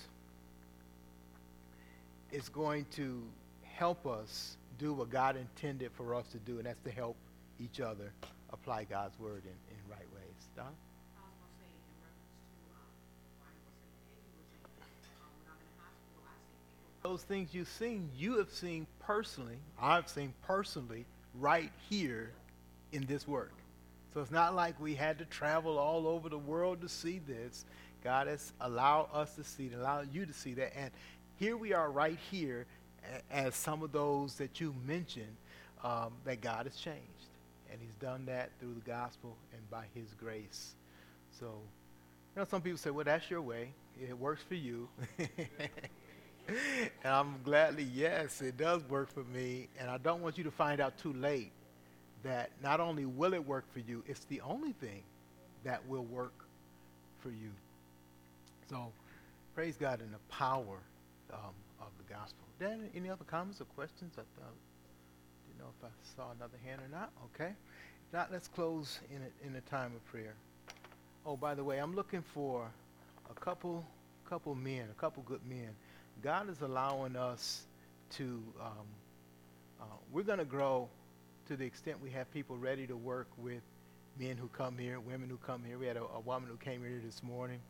It's 2.30 2.50
going 2.50 2.84
to 2.92 3.22
help 3.62 4.06
us 4.06 4.58
do 4.78 4.92
what 4.92 5.08
God 5.08 5.36
intended 5.36 5.90
for 5.96 6.14
us 6.14 6.26
to 6.32 6.38
do, 6.38 6.58
and 6.58 6.66
that's 6.66 6.82
to 6.84 6.90
help 6.90 7.16
each 7.58 7.80
other 7.80 8.12
apply 8.52 8.84
God's 8.84 9.18
word 9.18 9.42
in, 9.44 9.74
in 9.74 9.90
right 9.90 10.06
ways. 10.14 10.48
Don? 10.54 10.66
Those 17.02 17.22
things 17.22 17.54
you've 17.54 17.68
seen, 17.68 18.10
you 18.18 18.36
have 18.38 18.50
seen 18.50 18.86
personally, 18.98 19.58
I've 19.80 20.08
seen 20.08 20.34
personally, 20.46 21.06
right 21.38 21.70
here 21.88 22.30
in 22.92 23.06
this 23.06 23.26
work. 23.26 23.52
So 24.14 24.20
it's 24.20 24.30
not 24.30 24.54
like 24.54 24.80
we 24.80 24.94
had 24.94 25.18
to 25.18 25.24
travel 25.26 25.78
all 25.78 26.06
over 26.06 26.28
the 26.28 26.38
world 26.38 26.80
to 26.80 26.88
see 26.88 27.20
this. 27.26 27.64
God 28.02 28.28
has 28.28 28.52
allowed 28.60 29.08
us 29.12 29.34
to 29.34 29.44
see 29.44 29.66
it, 29.66 29.74
allowed 29.74 30.14
you 30.14 30.24
to 30.26 30.32
see 30.32 30.54
that. 30.54 30.72
And 30.76 30.90
here 31.38 31.56
we 31.56 31.72
are 31.74 31.90
right 31.90 32.18
here 32.30 32.66
as 33.30 33.54
some 33.54 33.82
of 33.82 33.92
those 33.92 34.36
that 34.36 34.60
you 34.60 34.74
mentioned, 34.86 35.36
um, 35.84 36.12
that 36.24 36.40
God 36.40 36.66
has 36.66 36.76
changed. 36.76 37.02
And 37.70 37.80
he's 37.80 37.94
done 38.00 38.26
that 38.26 38.50
through 38.58 38.74
the 38.74 38.90
gospel 38.90 39.36
and 39.52 39.70
by 39.70 39.84
his 39.94 40.14
grace. 40.14 40.74
So, 41.38 41.46
you 41.46 42.40
know, 42.40 42.44
some 42.44 42.62
people 42.62 42.78
say, 42.78 42.90
well, 42.90 43.04
that's 43.04 43.28
your 43.30 43.42
way. 43.42 43.72
It 44.00 44.18
works 44.18 44.42
for 44.42 44.54
you. 44.54 44.88
and 47.04 47.12
I'm 47.12 47.34
gladly, 47.44 47.84
yes, 47.84 48.40
it 48.40 48.56
does 48.56 48.82
work 48.88 49.12
for 49.12 49.24
me. 49.24 49.68
And 49.78 49.90
I 49.90 49.98
don't 49.98 50.22
want 50.22 50.38
you 50.38 50.44
to 50.44 50.50
find 50.50 50.80
out 50.80 50.96
too 50.98 51.12
late 51.12 51.52
that 52.22 52.50
not 52.62 52.80
only 52.80 53.04
will 53.04 53.34
it 53.34 53.46
work 53.46 53.64
for 53.72 53.80
you, 53.80 54.02
it's 54.06 54.24
the 54.26 54.40
only 54.40 54.72
thing 54.72 55.02
that 55.64 55.86
will 55.88 56.04
work 56.04 56.32
for 57.20 57.30
you. 57.30 57.50
So, 58.68 58.92
praise 59.54 59.76
God 59.76 60.00
in 60.00 60.10
the 60.10 60.18
power 60.28 60.78
um, 61.32 61.54
of 61.80 61.88
the 61.98 62.12
gospel. 62.12 62.44
Dan, 62.58 62.90
any 62.94 63.10
other 63.10 63.24
comments 63.24 63.60
or 63.60 63.64
questions? 63.64 64.14
I 64.14 64.22
thought, 64.38 64.52
didn't 65.48 65.58
know 65.58 65.72
if 65.78 65.84
I 65.84 65.88
saw 66.16 66.32
another 66.32 66.58
hand 66.64 66.80
or 66.80 66.96
not. 66.96 67.10
Okay. 67.34 67.50
If 67.50 68.12
not, 68.12 68.32
let's 68.32 68.48
close 68.48 69.00
in 69.10 69.22
a, 69.22 69.46
in 69.46 69.56
a 69.56 69.60
time 69.62 69.92
of 69.94 70.04
prayer. 70.06 70.34
Oh, 71.24 71.36
by 71.36 71.54
the 71.54 71.64
way, 71.64 71.78
I'm 71.78 71.94
looking 71.94 72.22
for 72.22 72.68
a 73.30 73.34
couple, 73.40 73.84
couple 74.28 74.54
men, 74.54 74.84
a 74.90 75.00
couple 75.00 75.22
good 75.24 75.40
men. 75.48 75.70
God 76.22 76.50
is 76.50 76.60
allowing 76.62 77.16
us 77.16 77.62
to, 78.16 78.42
um, 78.60 78.86
uh, 79.80 79.84
we're 80.12 80.22
going 80.22 80.38
to 80.38 80.44
grow 80.44 80.88
to 81.48 81.56
the 81.56 81.64
extent 81.64 82.02
we 82.02 82.10
have 82.10 82.32
people 82.32 82.56
ready 82.56 82.86
to 82.86 82.96
work 82.96 83.28
with 83.38 83.62
men 84.18 84.36
who 84.36 84.48
come 84.48 84.78
here, 84.78 84.98
women 85.00 85.28
who 85.28 85.36
come 85.36 85.62
here. 85.64 85.78
We 85.78 85.86
had 85.86 85.96
a, 85.96 86.02
a 86.02 86.20
woman 86.20 86.48
who 86.48 86.56
came 86.56 86.80
here 86.80 87.00
this 87.04 87.22
morning 87.22 87.60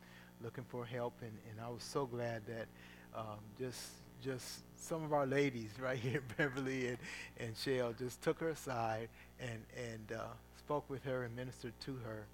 looking 0.43 0.63
for 0.69 0.85
help, 0.85 1.13
and, 1.21 1.31
and 1.49 1.59
I 1.65 1.69
was 1.69 1.83
so 1.83 2.05
glad 2.05 2.43
that 2.47 2.67
um, 3.15 3.39
just 3.57 3.79
just 4.23 4.61
some 4.77 5.03
of 5.03 5.13
our 5.13 5.25
ladies 5.25 5.69
right 5.79 5.97
here, 5.97 6.21
Beverly 6.37 6.87
and, 6.87 6.97
and 7.39 7.55
Shell, 7.55 7.93
just 7.97 8.21
took 8.21 8.39
her 8.39 8.49
aside 8.49 9.09
and, 9.39 9.63
and 9.75 10.17
uh, 10.17 10.23
spoke 10.57 10.89
with 10.89 11.03
her 11.03 11.23
and 11.23 11.35
ministered 11.35 11.73
to 11.81 11.95
her. 12.03 12.25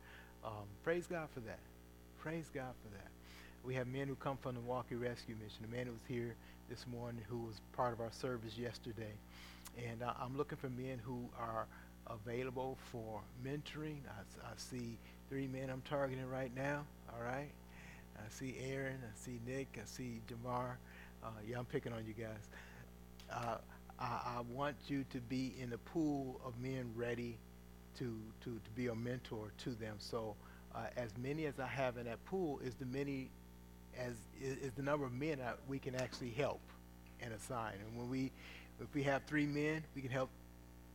Um, 0.45 0.66
praise 0.84 1.07
God 1.07 1.28
for 1.34 1.41
that. 1.41 1.59
Praise 2.20 2.49
God 2.53 2.74
for 2.84 2.95
that. 2.97 3.12
We 3.64 3.76
have 3.76 3.88
men 3.88 4.09
who 4.09 4.16
come 4.16 4.36
from 4.36 4.55
the 4.55 4.61
Milwaukee 4.61 4.95
Rescue 4.95 5.36
Mission. 5.41 5.64
A 5.64 5.74
man 5.74 5.86
who 5.86 5.93
was 5.93 6.01
here 6.05 6.36
this 6.70 6.86
morning 6.86 7.22
who 7.30 7.38
was 7.43 7.61
part 7.72 7.93
of 7.93 8.01
our 8.01 8.11
service 8.11 8.57
yesterday. 8.57 9.14
And 9.78 10.03
I'm 10.03 10.36
looking 10.36 10.57
for 10.57 10.70
men 10.70 10.99
who 11.01 11.30
are 11.39 11.66
available 12.07 12.78
for 12.91 13.22
mentoring. 13.45 13.99
I, 14.09 14.45
I 14.45 14.53
see 14.57 14.97
three 15.30 15.47
men 15.47 15.70
I'm 15.70 15.82
targeting 15.89 16.30
right 16.30 16.53
now. 16.53 16.84
All 17.14 17.24
right. 17.24 17.49
I 18.18 18.30
see 18.30 18.55
Aaron. 18.70 18.99
I 19.01 19.16
see 19.16 19.39
Nick. 19.47 19.80
I 19.82 19.86
see 19.86 20.20
Jamar. 20.28 20.74
Uh, 21.24 21.30
yeah, 21.47 21.57
I'm 21.57 21.66
picking 21.66 21.93
on 21.93 22.05
you 22.05 22.14
guys. 22.14 22.49
Uh, 23.32 23.57
I, 23.97 24.38
I, 24.38 24.41
want 24.51 24.76
you 24.88 25.05
to 25.11 25.20
be 25.20 25.53
in 25.61 25.70
the 25.70 25.78
pool 25.78 26.41
of 26.45 26.59
men 26.59 26.91
ready 26.95 27.38
to, 27.97 28.20
to, 28.41 28.49
to 28.49 28.70
be 28.76 28.88
a 28.88 28.95
mentor 28.95 29.53
to 29.59 29.70
them. 29.70 29.95
So 29.99 30.36
uh, 30.76 30.88
as 30.97 31.11
many 31.18 31.45
as 31.45 31.59
I 31.61 31.68
have 31.68 31.97
in 31.97 32.05
that 32.05 32.24
pool 32.26 32.59
is 32.64 32.76
the 32.76 32.86
many 32.86 33.30
as 33.99 34.13
is, 34.41 34.57
is 34.57 34.71
the 34.73 34.83
number 34.83 35.05
of 35.05 35.13
men 35.13 35.39
we 35.67 35.79
can 35.79 35.95
actually 35.95 36.31
help 36.31 36.61
and 37.21 37.33
assign. 37.33 37.73
And 37.85 37.97
when 37.97 38.09
we, 38.09 38.31
if 38.79 38.93
we 38.93 39.03
have 39.03 39.23
three 39.23 39.45
men, 39.45 39.83
we 39.95 40.01
can 40.01 40.11
help, 40.11 40.29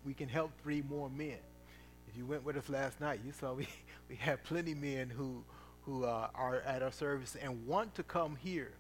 we 0.05 0.15
can 0.15 0.29
help 0.29 0.51
three 0.63 0.83
more 0.89 1.09
men. 1.09 1.39
If 2.09 2.17
you 2.17 2.27
went 2.27 2.45
with 2.45 2.57
us 2.57 2.69
last 2.69 3.01
night, 3.01 3.21
you 3.25 3.33
saw 3.33 3.55
we, 3.55 3.69
we 4.09 4.17
have 4.17 4.43
plenty 4.45 4.73
of 4.73 4.79
men 4.79 5.11
who, 5.11 5.43
who 5.85 6.05
uh, 6.05 6.29
are 6.35 6.61
at 6.67 6.83
our 6.83 6.93
service 6.93 7.37
and 7.41 7.67
want 7.67 7.95
to 7.97 8.03
come 8.03 8.37
here. 8.37 8.73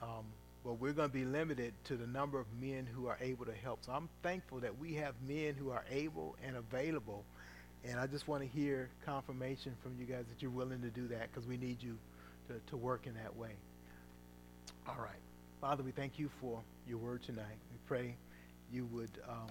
Um, 0.00 0.24
but 0.64 0.74
we're 0.74 0.92
going 0.92 1.08
to 1.08 1.14
be 1.14 1.24
limited 1.24 1.72
to 1.84 1.96
the 1.96 2.06
number 2.06 2.38
of 2.38 2.46
men 2.60 2.86
who 2.86 3.06
are 3.06 3.16
able 3.20 3.46
to 3.46 3.54
help. 3.54 3.84
So 3.84 3.92
I'm 3.92 4.08
thankful 4.22 4.58
that 4.60 4.78
we 4.78 4.94
have 4.94 5.14
men 5.26 5.54
who 5.54 5.70
are 5.70 5.84
able 5.90 6.36
and 6.44 6.56
available. 6.56 7.24
And 7.84 7.98
I 7.98 8.06
just 8.06 8.28
want 8.28 8.42
to 8.42 8.48
hear 8.48 8.90
confirmation 9.06 9.74
from 9.82 9.94
you 9.98 10.04
guys 10.04 10.24
that 10.28 10.42
you're 10.42 10.50
willing 10.50 10.82
to 10.82 10.90
do 10.90 11.08
that 11.08 11.32
because 11.32 11.48
we 11.48 11.56
need 11.56 11.82
you 11.82 11.96
to, 12.48 12.54
to 12.70 12.76
work 12.76 13.06
in 13.06 13.14
that 13.14 13.36
way. 13.36 13.52
All 14.88 14.96
right. 14.98 15.20
Father, 15.60 15.82
we 15.82 15.90
thank 15.90 16.18
you 16.18 16.30
for 16.40 16.60
your 16.88 16.98
word 16.98 17.22
tonight. 17.22 17.58
We 17.70 17.78
pray 17.86 18.16
you 18.72 18.86
would 18.92 19.10
um, 19.28 19.50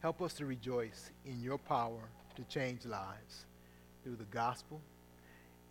help 0.00 0.22
us 0.22 0.34
to 0.34 0.46
rejoice 0.46 1.10
in 1.24 1.40
your 1.42 1.58
power 1.58 2.00
to 2.36 2.42
change 2.44 2.84
lives 2.84 3.46
through 4.02 4.16
the 4.16 4.24
gospel 4.24 4.80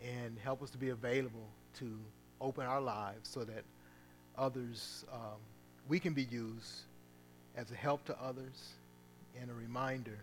and 0.02 0.38
help 0.44 0.62
us 0.62 0.70
to 0.72 0.78
be 0.78 0.90
available 0.90 1.48
to 1.80 1.98
open 2.40 2.66
our 2.66 2.82
lives 2.82 3.30
so 3.30 3.44
that 3.44 3.64
others, 4.38 5.06
um, 5.12 5.40
we 5.88 6.00
can 6.00 6.14
be 6.14 6.24
used 6.24 6.82
as 7.56 7.72
a 7.72 7.76
help 7.76 8.06
to 8.06 8.16
others 8.22 8.74
and 9.42 9.50
a 9.50 9.54
reminder 9.54 10.20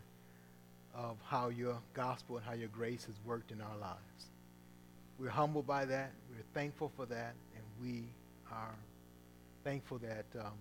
of 0.95 1.17
how 1.27 1.49
your 1.49 1.77
gospel 1.93 2.37
and 2.37 2.47
how 2.47 2.53
your 2.53 2.69
grace 2.69 3.05
has 3.05 3.17
worked 3.25 3.51
in 3.51 3.61
our 3.61 3.77
lives. 3.81 4.31
We're 5.19 5.31
humbled 5.31 5.67
by 5.67 5.85
that. 5.85 6.11
We're 6.31 6.43
thankful 6.53 6.91
for 6.97 7.07
that. 7.07 7.35
And 7.55 7.65
we 7.81 8.05
are 8.51 8.75
thankful 9.63 9.99
that 9.99 10.27
um, 10.39 10.53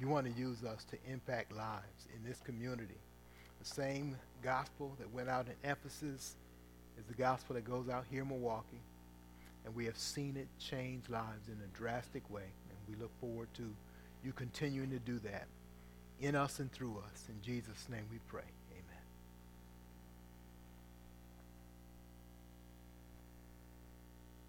you 0.00 0.08
want 0.08 0.26
to 0.26 0.40
use 0.40 0.64
us 0.64 0.84
to 0.84 0.96
impact 1.10 1.52
lives 1.52 2.06
in 2.14 2.28
this 2.28 2.40
community. 2.40 2.98
The 3.60 3.68
same 3.68 4.16
gospel 4.42 4.94
that 4.98 5.12
went 5.12 5.28
out 5.28 5.46
in 5.46 5.70
Ephesus 5.70 6.36
is 6.98 7.04
the 7.08 7.14
gospel 7.14 7.54
that 7.54 7.64
goes 7.64 7.88
out 7.88 8.04
here 8.10 8.22
in 8.22 8.28
Milwaukee. 8.28 8.80
And 9.64 9.74
we 9.74 9.84
have 9.86 9.98
seen 9.98 10.36
it 10.36 10.48
change 10.58 11.08
lives 11.08 11.48
in 11.48 11.58
a 11.64 11.76
drastic 11.76 12.28
way 12.30 12.42
And 12.42 12.78
we 12.88 13.00
look 13.00 13.10
forward 13.20 13.48
to 13.54 13.68
you 14.24 14.32
continuing 14.32 14.90
to 14.90 14.98
do 14.98 15.18
that 15.20 15.46
in 16.20 16.34
us 16.34 16.58
and 16.58 16.70
through 16.72 17.02
us. 17.12 17.24
In 17.28 17.40
Jesus' 17.42 17.86
name 17.88 18.04
we 18.10 18.18
pray. 18.28 18.42